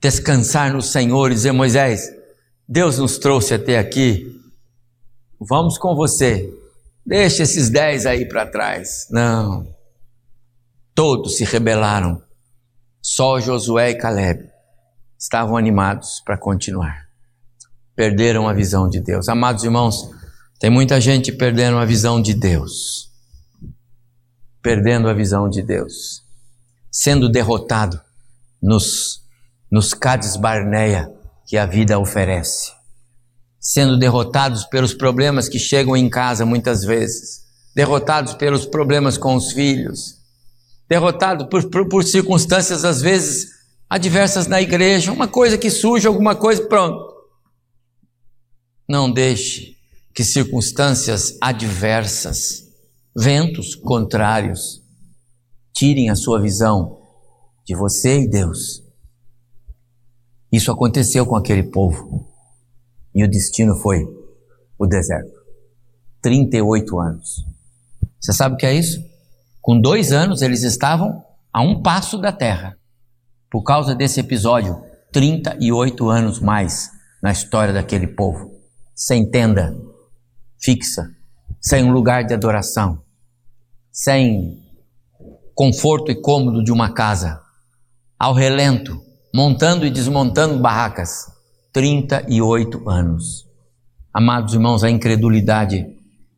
[0.00, 2.10] descansar no Senhor e dizer: Moisés,
[2.66, 4.40] Deus nos trouxe até aqui,
[5.38, 6.50] vamos com você.
[7.04, 9.06] Deixa esses dez aí para trás.
[9.10, 9.74] Não.
[10.94, 12.22] Todos se rebelaram.
[13.02, 14.48] Só Josué e Caleb
[15.18, 17.09] estavam animados para continuar
[17.94, 19.28] perderam a visão de Deus.
[19.28, 20.10] Amados irmãos,
[20.58, 23.10] tem muita gente perdendo a visão de Deus.
[24.62, 26.22] Perdendo a visão de Deus.
[26.90, 28.00] Sendo derrotado
[28.62, 29.22] nos,
[29.70, 31.10] nos Cades Barneia
[31.46, 32.72] que a vida oferece.
[33.58, 37.44] Sendo derrotados pelos problemas que chegam em casa muitas vezes.
[37.74, 40.18] Derrotados pelos problemas com os filhos.
[40.88, 43.48] Derrotados por, por, por circunstâncias, às vezes,
[43.88, 45.12] adversas na igreja.
[45.12, 47.09] Uma coisa que surge, alguma coisa, pronto
[48.90, 49.76] não deixe
[50.12, 52.68] que circunstâncias adversas,
[53.16, 54.82] ventos contrários,
[55.72, 57.00] tirem a sua visão
[57.64, 58.82] de você e Deus.
[60.50, 62.28] Isso aconteceu com aquele povo
[63.14, 64.04] e o destino foi
[64.76, 65.38] o deserto.
[66.20, 67.46] 38 anos.
[68.20, 69.00] Você sabe o que é isso?
[69.62, 72.76] Com dois anos eles estavam a um passo da terra.
[73.48, 76.90] Por causa desse episódio 38 anos mais
[77.22, 78.59] na história daquele povo,
[79.00, 79.74] sem tenda
[80.58, 81.10] fixa,
[81.58, 83.02] sem um lugar de adoração,
[83.90, 84.62] sem
[85.54, 87.40] conforto e cômodo de uma casa,
[88.18, 89.02] ao relento,
[89.34, 91.32] montando e desmontando barracas.
[91.72, 93.48] 38 anos.
[94.12, 95.86] Amados irmãos, a incredulidade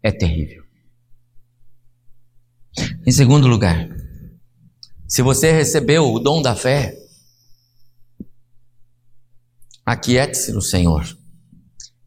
[0.01, 0.62] é terrível.
[3.05, 3.88] Em segundo lugar,
[5.09, 6.94] se você recebeu o dom da fé,
[9.85, 11.22] aquiete-se no Senhor.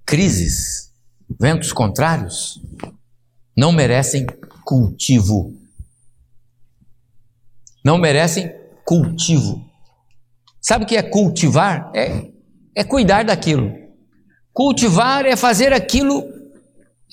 [0.05, 0.91] Crises,
[1.39, 2.61] ventos contrários,
[3.57, 4.25] não merecem
[4.63, 5.53] cultivo.
[7.83, 8.51] Não merecem
[8.83, 9.63] cultivo.
[10.61, 11.91] Sabe o que é cultivar?
[11.95, 12.29] É,
[12.75, 13.73] é cuidar daquilo.
[14.53, 16.23] Cultivar é fazer aquilo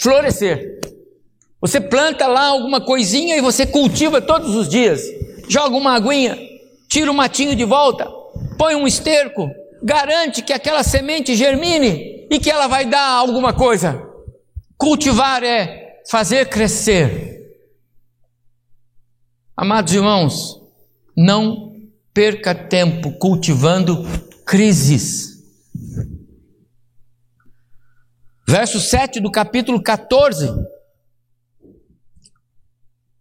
[0.00, 0.80] florescer.
[1.60, 5.02] Você planta lá alguma coisinha e você cultiva todos os dias.
[5.48, 6.36] Joga uma aguinha,
[6.88, 8.06] tira o matinho de volta,
[8.58, 9.50] põe um esterco,
[9.82, 14.08] garante que aquela semente germine e que ela vai dar alguma coisa.
[14.76, 17.40] Cultivar é fazer crescer.
[19.56, 20.60] Amados irmãos,
[21.16, 21.72] não
[22.14, 24.04] perca tempo cultivando
[24.46, 25.32] crises.
[28.46, 30.50] Verso 7 do capítulo 14.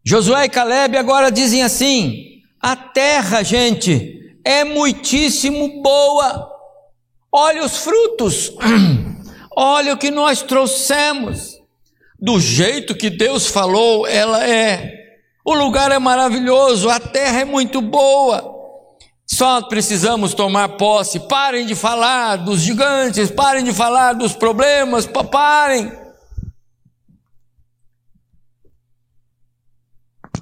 [0.03, 6.50] Josué e Caleb agora dizem assim: a terra, gente, é muitíssimo boa.
[7.33, 8.51] Olha os frutos,
[9.55, 11.59] olha o que nós trouxemos.
[12.19, 14.99] Do jeito que Deus falou, ela é.
[15.43, 18.59] O lugar é maravilhoso, a terra é muito boa.
[19.25, 21.19] Só precisamos tomar posse.
[21.21, 25.91] Parem de falar dos gigantes, parem de falar dos problemas, parem.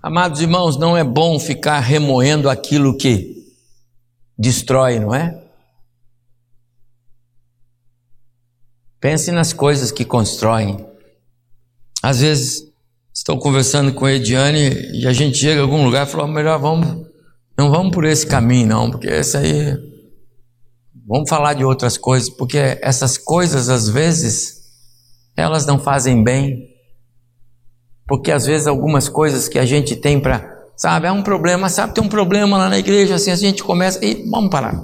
[0.02, 3.46] Amados irmãos, não é bom ficar remoendo aquilo que
[4.38, 5.49] destrói, não é?
[9.00, 10.86] Pense nas coisas que constroem.
[12.04, 12.64] Às vezes,
[13.14, 16.60] estou conversando com a Ediane e a gente chega a algum lugar e fala: melhor
[16.60, 17.10] vamos
[17.60, 19.78] não vamos por esse caminho, não, porque esse aí.
[21.06, 24.62] Vamos falar de outras coisas, porque essas coisas, às vezes,
[25.36, 26.70] elas não fazem bem.
[28.08, 30.58] Porque às vezes algumas coisas que a gente tem para.
[30.78, 34.00] Sabe, é um problema, sabe, tem um problema lá na igreja, assim, a gente começa.
[34.06, 34.76] E vamos parar.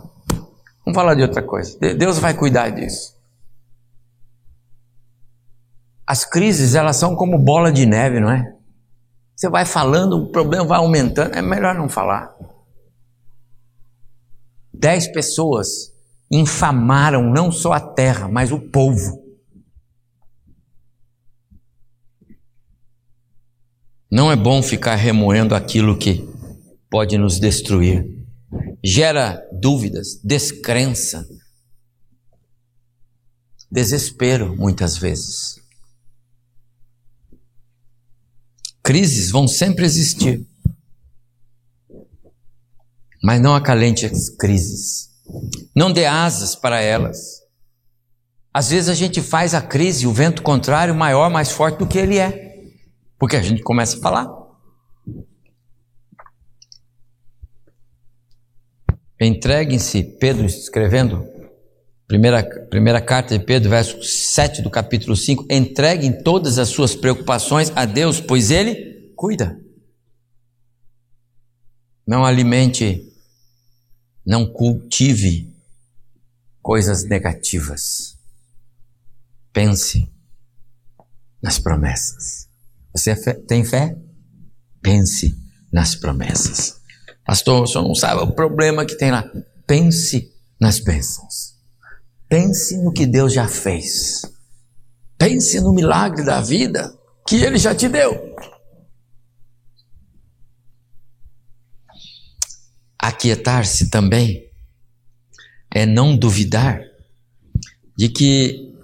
[0.86, 1.80] Vamos falar de outra coisa.
[1.80, 3.15] Deus vai cuidar disso.
[6.08, 8.56] As crises, elas são como bola de neve, não é?
[9.36, 12.34] Você vai falando, o problema vai aumentando, é melhor não falar.
[14.74, 15.92] Dez pessoas
[16.32, 19.24] infamaram não só a terra, mas o povo.
[24.12, 26.26] Não é bom ficar remoendo aquilo que
[26.90, 28.06] pode nos destruir.
[28.84, 31.28] Gera dúvidas, descrença,
[33.70, 35.65] desespero, muitas vezes.
[38.86, 40.46] Crises vão sempre existir
[43.26, 45.10] mas não acalente as crises.
[45.76, 47.42] Não dê asas para elas.
[48.54, 51.98] Às vezes a gente faz a crise, o vento contrário, maior, mais forte do que
[51.98, 52.70] ele é,
[53.18, 54.30] porque a gente começa a falar.
[59.20, 61.28] Entreguem-se, Pedro escrevendo,
[62.08, 67.72] primeira, primeira carta de Pedro, verso 7 do capítulo 5, entreguem todas as suas preocupações
[67.76, 69.60] a Deus, pois Ele cuida.
[72.08, 73.12] Não alimente
[74.26, 75.54] não cultive
[76.62, 78.18] coisas negativas.
[79.54, 80.12] Pense
[81.42, 82.48] nas promessas.
[82.92, 83.98] Você é tem fé?
[84.82, 85.38] Pense
[85.72, 86.80] nas promessas.
[87.26, 89.30] Pastor, o senhor não sabe o problema que tem lá.
[89.68, 91.55] Pense nas bênçãos.
[92.36, 94.24] Pense no que Deus já fez.
[95.18, 96.94] Pense no milagre da vida
[97.26, 98.36] que Ele já te deu.
[103.00, 104.52] Aquietar-se também
[105.74, 106.82] é não duvidar
[107.96, 108.76] de que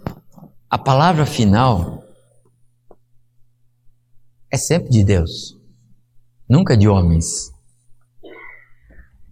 [0.69, 2.05] a palavra final
[4.49, 5.59] é sempre de Deus,
[6.47, 7.51] nunca de homens.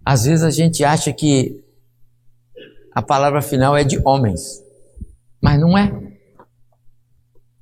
[0.04, 1.64] Às vezes a gente acha que
[2.94, 4.40] a palavra final é de homens,
[5.42, 5.90] mas não é.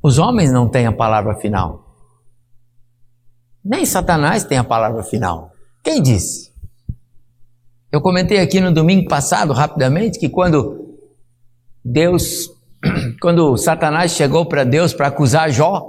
[0.03, 1.89] Os homens não têm a palavra final.
[3.64, 5.53] Nem Satanás tem a palavra final.
[5.85, 6.53] Quem disse?
[7.91, 10.97] Eu comentei aqui no domingo passado, rapidamente, que quando
[11.85, 12.51] Deus,
[13.20, 15.87] quando Satanás chegou para Deus para acusar Jó,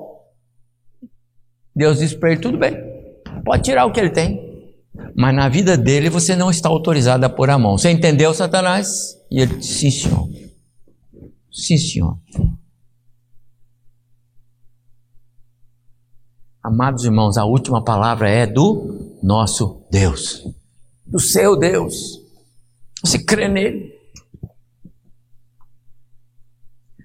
[1.76, 2.76] Deus disse para ele: tudo bem,
[3.46, 4.74] pode tirar o que ele tem,
[5.16, 7.78] mas na vida dele você não está autorizado a pôr a mão.
[7.78, 9.19] Você entendeu, Satanás?
[9.30, 10.30] E ele disse: Sim, senhor.
[11.52, 12.18] Sim, senhor.
[16.62, 20.46] Amados irmãos, a última palavra é do nosso Deus,
[21.06, 22.22] do seu Deus.
[23.02, 23.98] Você crê nele?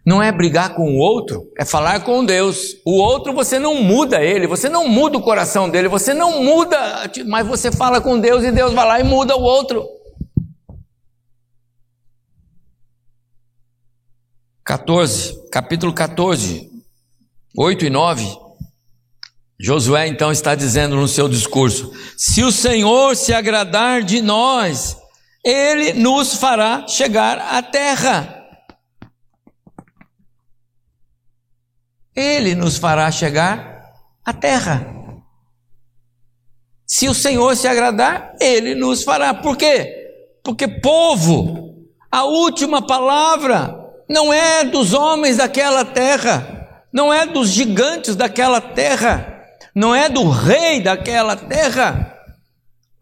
[0.04, 2.76] Não é brigar com o outro, é falar com Deus.
[2.84, 6.76] O outro você não muda ele, você não muda o coração dele, você não muda,
[7.26, 9.93] mas você fala com Deus e Deus vai lá e muda o outro.
[14.76, 16.68] 14, capítulo 14,
[17.56, 18.38] 8 e 9.
[19.56, 24.96] Josué então está dizendo no seu discurso: Se o Senhor se agradar de nós,
[25.44, 28.42] ele nos fará chegar à terra.
[32.16, 33.80] Ele nos fará chegar
[34.24, 34.92] à terra.
[36.84, 39.34] Se o Senhor se agradar, ele nos fará.
[39.34, 39.94] Por quê?
[40.42, 48.14] Porque povo, a última palavra não é dos homens daquela terra, não é dos gigantes
[48.14, 49.44] daquela terra,
[49.74, 52.12] não é do rei daquela terra.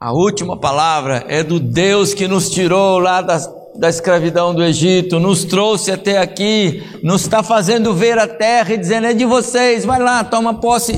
[0.00, 3.38] A última palavra é do Deus que nos tirou lá da,
[3.76, 8.78] da escravidão do Egito, nos trouxe até aqui, nos está fazendo ver a terra e
[8.78, 10.94] dizendo: é de vocês, vai lá, toma posse.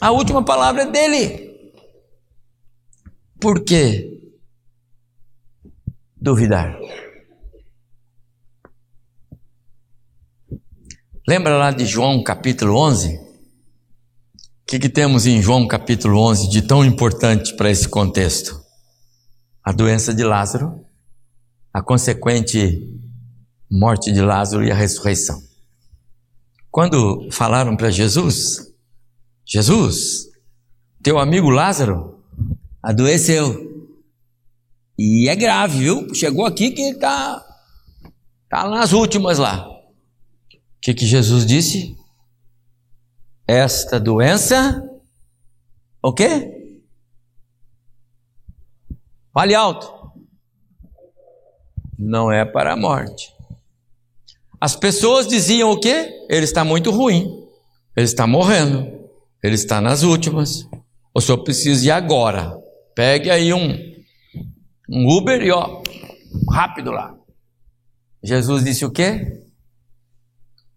[0.00, 1.46] A última palavra é dele.
[3.40, 4.12] Por quê?
[6.16, 6.78] Duvidar.
[11.28, 13.16] Lembra lá de João capítulo 11?
[13.16, 13.20] O
[14.64, 18.62] que, que temos em João capítulo 11 de tão importante para esse contexto?
[19.60, 20.86] A doença de Lázaro,
[21.74, 22.96] a consequente
[23.68, 25.42] morte de Lázaro e a ressurreição.
[26.70, 28.72] Quando falaram para Jesus,
[29.44, 30.28] Jesus,
[31.02, 32.22] teu amigo Lázaro
[32.80, 33.66] adoeceu.
[34.96, 36.14] E é grave, viu?
[36.14, 37.44] Chegou aqui que está
[38.48, 39.75] tá nas últimas lá
[40.80, 41.96] que, que Jesus disse?
[43.46, 44.82] Esta doença,
[46.02, 46.80] o quê?
[49.32, 49.94] Fale alto.
[51.98, 53.34] Não é para a morte.
[54.60, 56.24] As pessoas diziam o quê?
[56.28, 57.46] Ele está muito ruim.
[57.94, 59.08] Ele está morrendo.
[59.42, 60.68] Ele está nas últimas.
[61.14, 62.58] O senhor precisa ir agora.
[62.94, 63.76] Pegue aí um,
[64.88, 65.82] um Uber e ó,
[66.50, 67.14] rápido lá.
[68.22, 69.45] Jesus disse o quê?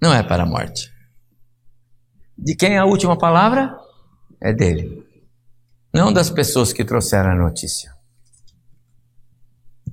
[0.02, 0.92] Não é para a morte.
[2.38, 3.78] De quem é a última palavra?
[4.42, 5.04] É dele.
[5.94, 7.94] Não das pessoas que trouxeram a notícia.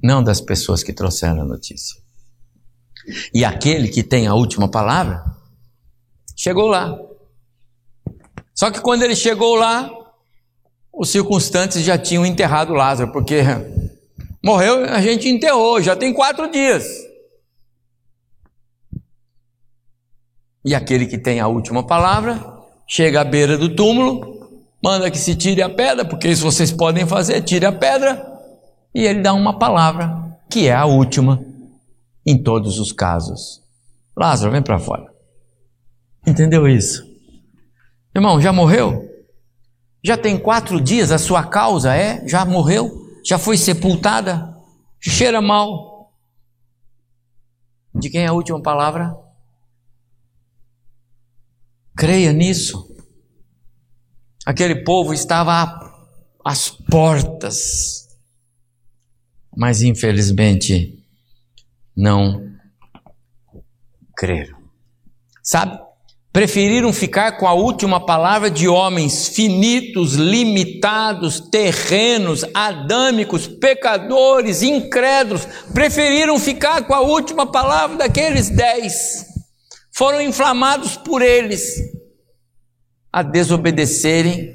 [0.02, 2.00] Não das pessoas que trouxeram a notícia.
[3.32, 5.24] E aquele que tem a última palavra,
[6.36, 6.96] chegou lá.
[8.54, 9.90] Só que quando ele chegou lá,
[10.92, 13.42] os circunstantes já tinham enterrado Lázaro, porque
[14.42, 16.86] morreu, a gente enterrou, já tem quatro dias.
[20.66, 22.44] E aquele que tem a última palavra
[22.88, 24.50] chega à beira do túmulo,
[24.82, 28.20] manda que se tire a pedra, porque isso vocês podem fazer, tire a pedra,
[28.92, 31.40] e ele dá uma palavra, que é a última
[32.26, 33.62] em todos os casos.
[34.16, 35.06] Lázaro, vem para fora.
[36.26, 37.04] Entendeu isso?
[38.12, 39.08] Irmão, já morreu?
[40.02, 42.26] Já tem quatro dias, a sua causa é?
[42.26, 42.90] Já morreu?
[43.24, 44.52] Já foi sepultada?
[44.98, 46.12] Cheira mal.
[47.94, 49.25] De quem é a última palavra?
[51.96, 52.94] Creia nisso.
[54.44, 55.80] Aquele povo estava
[56.44, 58.06] às portas,
[59.56, 61.02] mas infelizmente
[61.96, 62.52] não
[64.14, 64.58] creram.
[65.42, 65.80] Sabe?
[66.32, 75.46] Preferiram ficar com a última palavra de homens finitos, limitados, terrenos, adâmicos, pecadores, incrédulos.
[75.72, 79.35] Preferiram ficar com a última palavra daqueles dez
[79.96, 81.76] foram inflamados por eles
[83.10, 84.54] a desobedecerem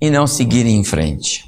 [0.00, 1.44] e não seguirem em frente.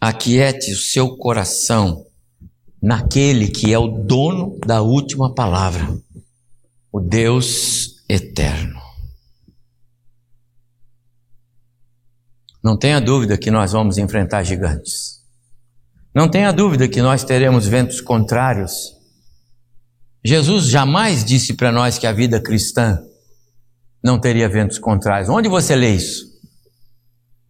[0.00, 2.06] Aquiete o seu coração
[2.80, 5.98] naquele que é o dono da última palavra,
[6.92, 8.80] o Deus eterno.
[12.62, 15.24] Não tenha dúvida que nós vamos enfrentar gigantes.
[16.14, 18.96] Não tenha dúvida que nós teremos ventos contrários
[20.28, 22.98] Jesus jamais disse para nós que a vida cristã
[24.04, 25.30] não teria ventos contrários.
[25.30, 26.22] Onde você lê isso?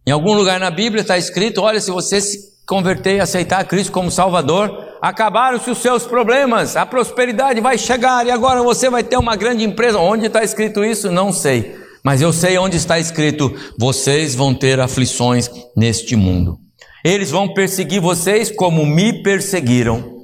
[0.07, 3.91] Em algum lugar na Bíblia está escrito: olha, se você se converter e aceitar Cristo
[3.91, 4.71] como Salvador,
[5.01, 9.65] acabaram-se os seus problemas, a prosperidade vai chegar e agora você vai ter uma grande
[9.65, 9.99] empresa.
[9.99, 11.11] Onde está escrito isso?
[11.11, 11.75] Não sei.
[12.01, 16.57] Mas eu sei onde está escrito: vocês vão ter aflições neste mundo.
[17.03, 20.18] Eles vão perseguir vocês como me perseguiram.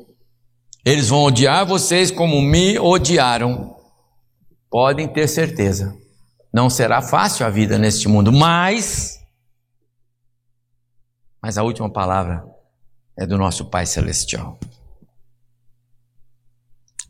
[0.85, 3.75] Eles vão odiar vocês como me odiaram.
[4.69, 5.97] Podem ter certeza.
[6.53, 9.19] Não será fácil a vida neste mundo, mas
[11.41, 12.43] mas a última palavra
[13.17, 14.59] é do nosso Pai celestial.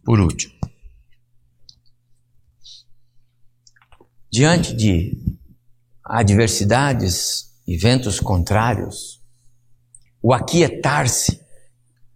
[0.03, 0.53] Por último,
[4.29, 5.17] diante de
[6.03, 9.21] adversidades e ventos contrários,
[10.21, 11.41] o aquietar-se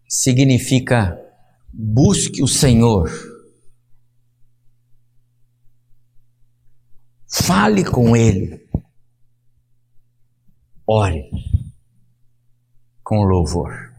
[0.07, 1.17] significa
[1.71, 3.09] busque o Senhor.
[7.27, 8.67] Fale com Ele.
[10.87, 11.29] Ore
[13.09, 13.91] com louvor.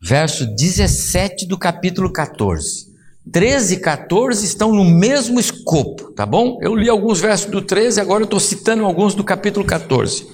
[0.00, 2.94] Verso 17 do capítulo 14.
[3.32, 6.58] 13 e 14 estão no mesmo escopo, tá bom?
[6.62, 10.24] Eu li alguns versos do 13, agora eu estou citando alguns do capítulo 14.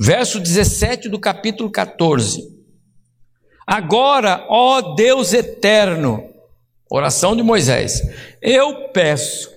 [0.00, 2.57] Verso 17 do capítulo 14.
[3.70, 6.24] Agora, ó Deus eterno,
[6.90, 8.00] oração de Moisés,
[8.40, 9.50] eu peço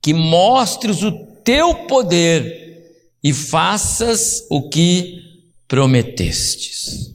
[0.00, 1.10] que mostres o
[1.42, 5.20] teu poder e faças o que
[5.66, 7.12] prometestes.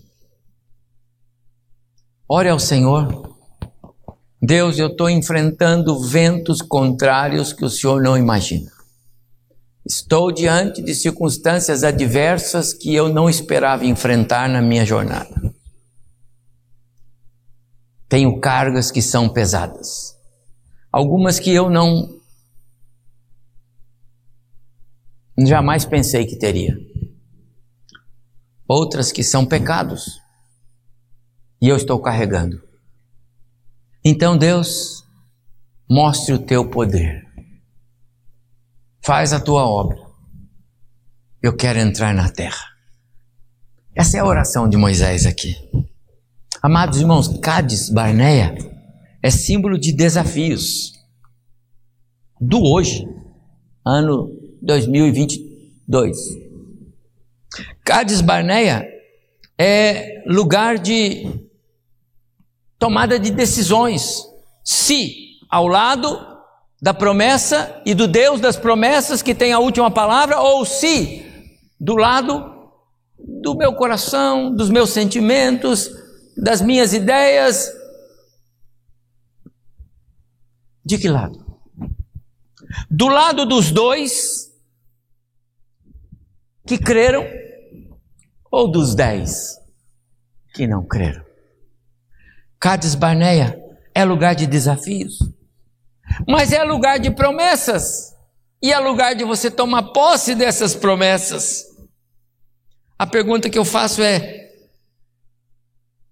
[2.28, 3.38] Ore ao Senhor.
[4.42, 8.70] Deus, eu estou enfrentando ventos contrários que o Senhor não imagina.
[9.86, 15.49] Estou diante de circunstâncias adversas que eu não esperava enfrentar na minha jornada.
[18.10, 20.18] Tenho cargas que são pesadas,
[20.91, 22.20] algumas que eu não
[25.38, 26.76] jamais pensei que teria,
[28.68, 30.20] outras que são pecados
[31.62, 32.62] e eu estou carregando.
[34.03, 35.05] Então, Deus,
[35.89, 37.28] mostre o teu poder.
[39.01, 39.97] Faz a tua obra.
[41.41, 42.66] Eu quero entrar na terra.
[43.93, 45.55] Essa é a oração de Moisés aqui.
[46.62, 48.53] Amados irmãos, Cádiz Barneia
[49.24, 50.91] é símbolo de desafios
[52.39, 53.07] do hoje,
[53.86, 54.30] ano
[54.62, 56.18] 2022.
[57.82, 58.86] Cádiz Barneia
[59.57, 61.47] é lugar de
[62.78, 64.18] tomada de decisões.
[64.62, 65.16] Se
[65.49, 66.20] ao lado
[66.82, 71.26] da promessa e do Deus das promessas que tem a última palavra, ou se
[71.80, 72.53] do lado
[73.18, 75.89] do meu coração, dos meus sentimentos,
[76.42, 77.72] das minhas ideias.
[80.84, 81.46] De que lado?
[82.90, 84.50] Do lado dos dois
[86.66, 87.26] que creram,
[88.52, 89.58] ou dos dez
[90.54, 91.26] que não creram?
[92.60, 93.60] Cades Barneia
[93.94, 95.18] é lugar de desafios,
[96.28, 98.16] mas é lugar de promessas,
[98.62, 101.66] e é lugar de você tomar posse dessas promessas.
[102.98, 104.49] A pergunta que eu faço é: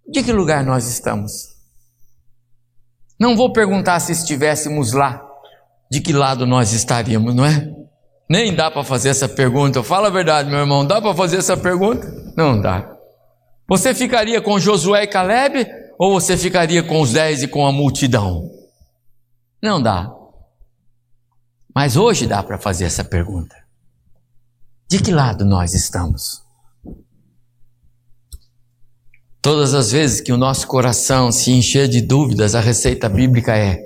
[0.08, 1.56] de que lugar nós estamos?
[3.20, 5.22] Não vou perguntar se estivéssemos lá,
[5.92, 7.70] de que lado nós estaríamos, não é?
[8.30, 9.84] Nem dá para fazer essa pergunta.
[9.84, 12.08] Fala a verdade, meu irmão, dá para fazer essa pergunta?
[12.36, 12.94] Não dá.
[13.68, 15.66] Você ficaria com Josué e Caleb
[15.98, 18.50] ou você ficaria com os dez e com a multidão?
[19.62, 20.12] Não dá.
[21.74, 23.56] Mas hoje dá para fazer essa pergunta.
[24.90, 26.47] De que lado nós estamos?
[29.48, 33.80] Todas as vezes que o nosso coração se encher de dúvidas, a receita bíblica é: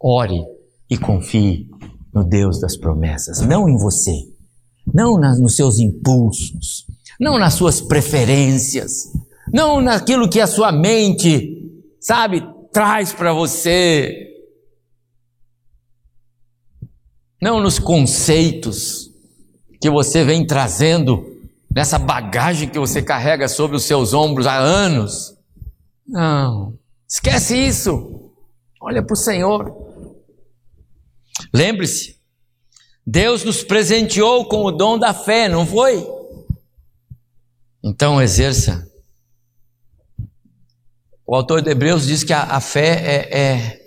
[0.00, 0.42] ore
[0.88, 1.68] e confie
[2.10, 4.14] no Deus das promessas, não em você,
[4.86, 6.86] não nos seus impulsos,
[7.20, 9.12] não nas suas preferências,
[9.52, 11.70] não naquilo que a sua mente,
[12.00, 12.42] sabe,
[12.72, 14.26] traz para você,
[17.42, 19.10] não nos conceitos
[19.78, 21.31] que você vem trazendo
[21.74, 25.34] nessa bagagem que você carrega sobre os seus ombros há anos.
[26.06, 28.32] Não, esquece isso.
[28.80, 29.72] Olha para o Senhor.
[31.54, 32.16] Lembre-se,
[33.06, 36.06] Deus nos presenteou com o dom da fé, não foi?
[37.82, 38.92] Então exerça
[41.32, 43.80] o autor de Hebreus diz que a, a fé é, é,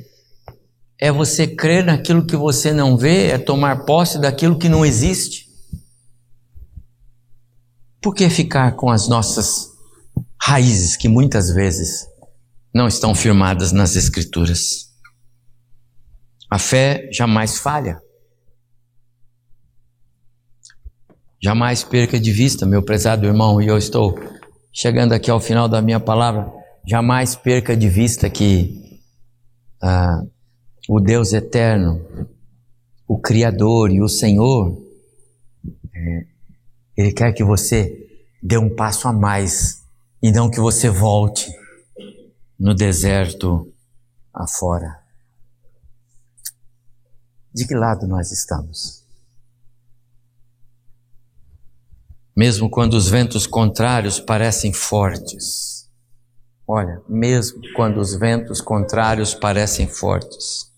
[1.00, 5.45] é você crer naquilo que você não vê, é tomar posse daquilo que não existe.
[8.06, 9.72] Por que ficar com as nossas
[10.40, 12.06] raízes que muitas vezes
[12.72, 14.92] não estão firmadas nas Escrituras?
[16.48, 18.00] A fé jamais falha.
[21.42, 24.14] Jamais perca de vista, meu prezado irmão, e eu estou
[24.72, 26.54] chegando aqui ao final da minha palavra
[26.88, 29.02] jamais perca de vista que
[29.82, 30.22] ah,
[30.88, 32.06] o Deus eterno,
[33.08, 34.80] o Criador e o Senhor,
[35.92, 36.35] é,
[36.98, 38.08] Ele quer que você
[38.42, 39.84] dê um passo a mais
[40.22, 41.52] e não que você volte
[42.58, 43.72] no deserto
[44.34, 45.04] afora.
[47.54, 49.04] De que lado nós estamos?
[52.36, 55.90] Mesmo quando os ventos contrários parecem fortes.
[56.68, 60.70] Olha, mesmo quando os ventos contrários parecem fortes.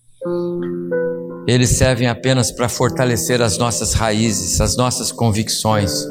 [1.48, 6.06] Eles servem apenas para fortalecer as nossas raízes, as nossas convicções,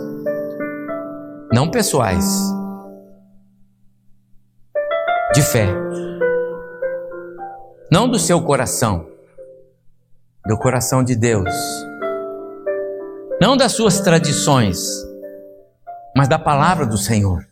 [1.52, 2.24] não pessoais,
[5.34, 5.68] de fé,
[7.92, 9.06] não do seu coração,
[10.46, 11.52] do coração de Deus,
[13.38, 14.78] não das suas tradições,
[16.16, 17.46] mas da palavra do Senhor.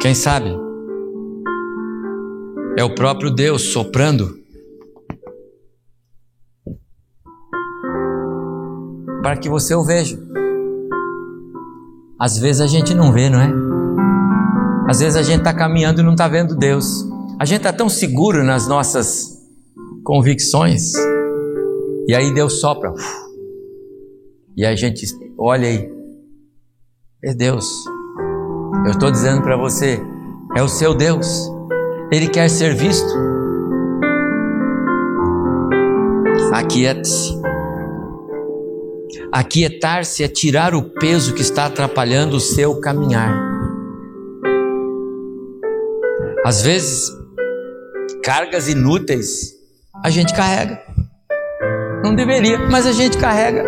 [0.00, 0.67] Quem sabe?
[2.78, 4.38] É o próprio Deus soprando
[9.20, 10.16] para que você o veja.
[12.20, 13.52] Às vezes a gente não vê, não é?
[14.88, 17.04] Às vezes a gente está caminhando e não está vendo Deus.
[17.36, 19.44] A gente está tão seguro nas nossas
[20.04, 20.92] convicções.
[22.06, 22.92] E aí Deus sopra.
[24.56, 25.04] E a gente
[25.36, 25.92] olha aí.
[27.24, 27.66] É Deus.
[28.84, 30.00] Eu estou dizendo para você,
[30.56, 31.57] é o seu Deus.
[32.10, 33.08] Ele quer ser visto.
[36.52, 37.38] Aquiete-se.
[39.30, 43.30] Aquietar-se é tirar o peso que está atrapalhando o seu caminhar.
[46.44, 47.10] Às vezes,
[48.24, 49.58] cargas inúteis
[50.02, 50.80] a gente carrega.
[52.02, 53.64] Não deveria, mas a gente carrega.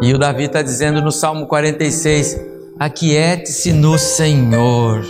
[0.00, 2.38] E o Davi está dizendo no Salmo 46:
[2.78, 5.04] Aquiete-se no Senhor,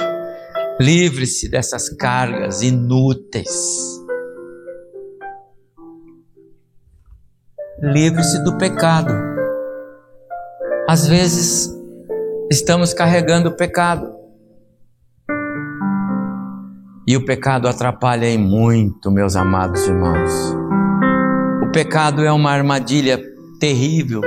[0.80, 3.96] livre-se dessas cargas inúteis.
[7.80, 9.12] livre-se do pecado.
[10.88, 11.70] Às vezes,
[12.50, 14.14] estamos carregando o pecado.
[17.06, 20.56] E o pecado atrapalha em muito, meus amados irmãos.
[21.62, 23.20] O pecado é uma armadilha
[23.60, 24.22] terrível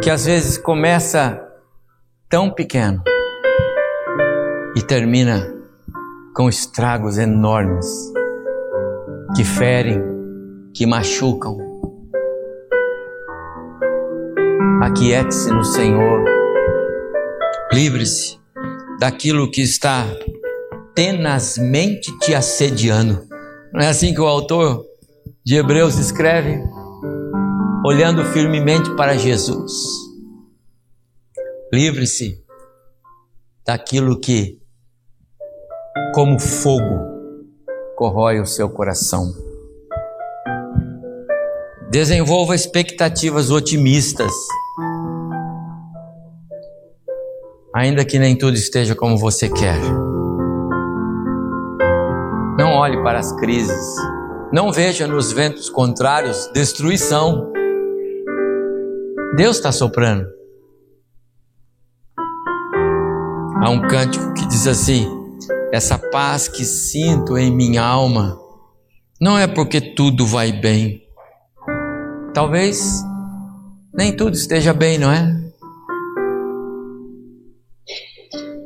[0.00, 1.40] que às vezes começa
[2.32, 3.02] tão pequeno
[4.74, 5.54] e termina
[6.34, 7.86] com estragos enormes
[9.36, 10.02] que ferem,
[10.74, 11.58] que machucam,
[14.82, 16.24] Aquiete-se no Senhor.
[17.70, 18.38] Livre-se
[18.98, 20.04] daquilo que está
[20.94, 23.22] tenazmente te assediando.
[23.72, 24.82] Não é assim que o autor
[25.44, 26.64] de Hebreus escreve?
[27.84, 30.11] Olhando firmemente para Jesus.
[31.72, 32.44] Livre-se
[33.66, 34.60] daquilo que,
[36.14, 37.00] como fogo,
[37.96, 39.32] corrói o seu coração.
[41.90, 44.30] Desenvolva expectativas otimistas
[47.74, 49.80] ainda que nem tudo esteja como você quer.
[52.58, 53.96] Não olhe para as crises,
[54.52, 57.50] não veja nos ventos contrários destruição.
[59.34, 60.41] Deus está soprando.
[63.62, 65.06] Há um cântico que diz assim:
[65.72, 68.38] Essa paz que sinto em minha alma
[69.20, 71.02] não é porque tudo vai bem.
[72.34, 73.02] Talvez
[73.94, 75.42] nem tudo esteja bem, não é?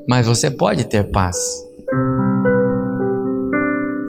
[0.08, 1.36] mas você pode ter paz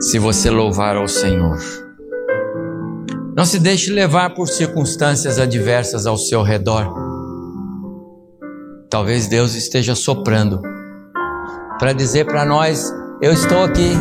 [0.00, 1.58] se você louvar ao Senhor.
[3.36, 6.94] Não se deixe levar por circunstâncias adversas ao seu redor.
[8.88, 10.62] Talvez Deus esteja soprando
[11.78, 13.92] para dizer para nós: Eu estou aqui.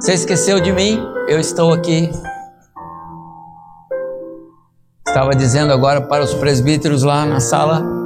[0.00, 1.00] Você esqueceu de mim?
[1.28, 2.10] Eu estou aqui.
[5.06, 8.04] Estava dizendo agora para os presbíteros lá na sala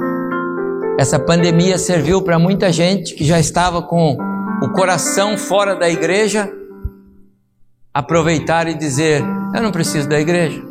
[0.99, 4.17] essa pandemia serviu para muita gente que já estava com
[4.61, 6.51] o coração fora da igreja
[7.93, 9.23] aproveitar e dizer:
[9.55, 10.61] Eu não preciso da igreja.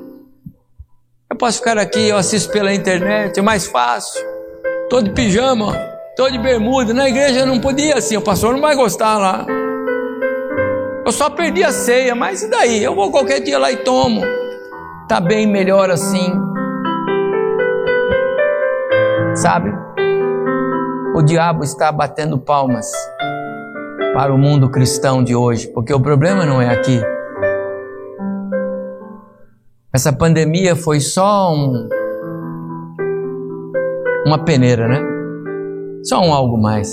[1.31, 4.23] Eu posso ficar aqui, eu assisto pela internet, é mais fácil.
[4.91, 5.73] Tô de pijama,
[6.19, 6.93] tô de bermuda.
[6.93, 9.47] Na igreja não podia assim, o pastor não vai gostar lá.
[11.07, 12.83] Eu só perdi a ceia, mas e daí?
[12.83, 14.21] Eu vou qualquer dia lá e tomo.
[15.09, 16.35] Tá bem melhor assim.
[19.37, 19.73] Sabe?
[21.15, 22.89] o diabo está batendo palmas
[24.15, 27.01] para o mundo cristão de hoje, porque o problema não é aqui.
[29.93, 31.89] Essa pandemia foi só um,
[34.27, 35.18] uma peneira, né?
[36.05, 36.89] Só um algo mais.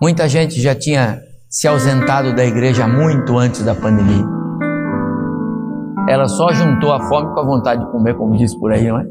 [0.00, 4.24] Muita gente já tinha se ausentado da igreja muito antes da pandemia.
[6.08, 8.98] Ela só juntou a fome com a vontade de comer, como diz por aí, não
[8.98, 9.04] é?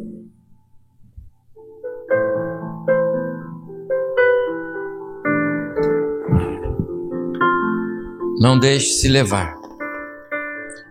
[8.42, 9.56] Não deixe se levar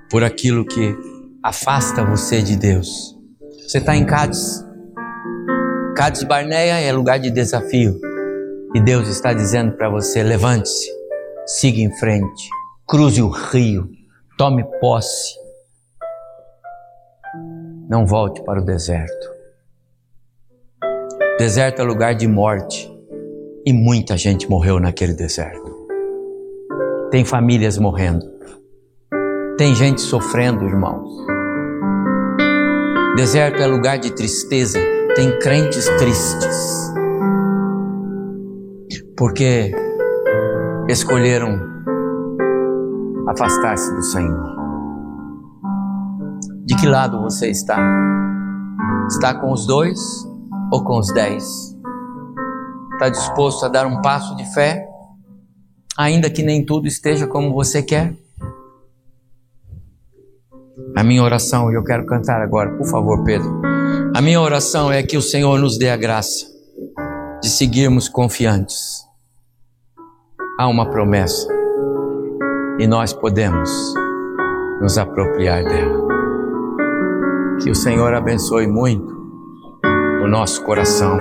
[0.09, 0.97] por aquilo que
[1.43, 3.17] afasta você de Deus.
[3.67, 4.65] Você está em Cádiz.
[6.01, 8.01] Cádiz Barneia é lugar de desafio.
[8.75, 10.91] E Deus está dizendo para você: levante-se,
[11.47, 12.49] siga em frente,
[12.89, 13.87] cruze o rio,
[14.39, 15.35] tome posse.
[17.87, 19.29] Não volte para o deserto.
[21.39, 22.91] Deserto é lugar de morte
[23.67, 25.87] e muita gente morreu naquele deserto.
[27.11, 28.25] Tem famílias morrendo.
[29.59, 31.11] Tem gente sofrendo, irmãos.
[33.17, 34.79] Deserto é lugar de tristeza.
[35.15, 36.93] Tem crentes tristes.
[39.17, 39.73] Porque
[40.89, 41.61] escolheram
[43.29, 44.57] afastar-se do Senhor.
[46.65, 47.79] De que lado você está?
[49.09, 49.99] Está com os dois
[50.73, 51.45] ou com os dez?
[52.93, 54.87] Está disposto a dar um passo de fé
[56.01, 58.15] ainda que nem tudo esteja como você quer?
[60.97, 63.70] A minha oração, e eu quero cantar agora, por favor, Pedro.
[64.21, 66.45] A minha oração é que o Senhor nos dê a graça
[67.43, 69.03] de seguirmos confiantes.
[70.59, 71.49] Há uma promessa
[72.79, 73.71] e nós podemos
[74.79, 76.07] nos apropriar dela.
[77.63, 79.11] Que o Senhor abençoe muito
[80.23, 81.19] o nosso coração.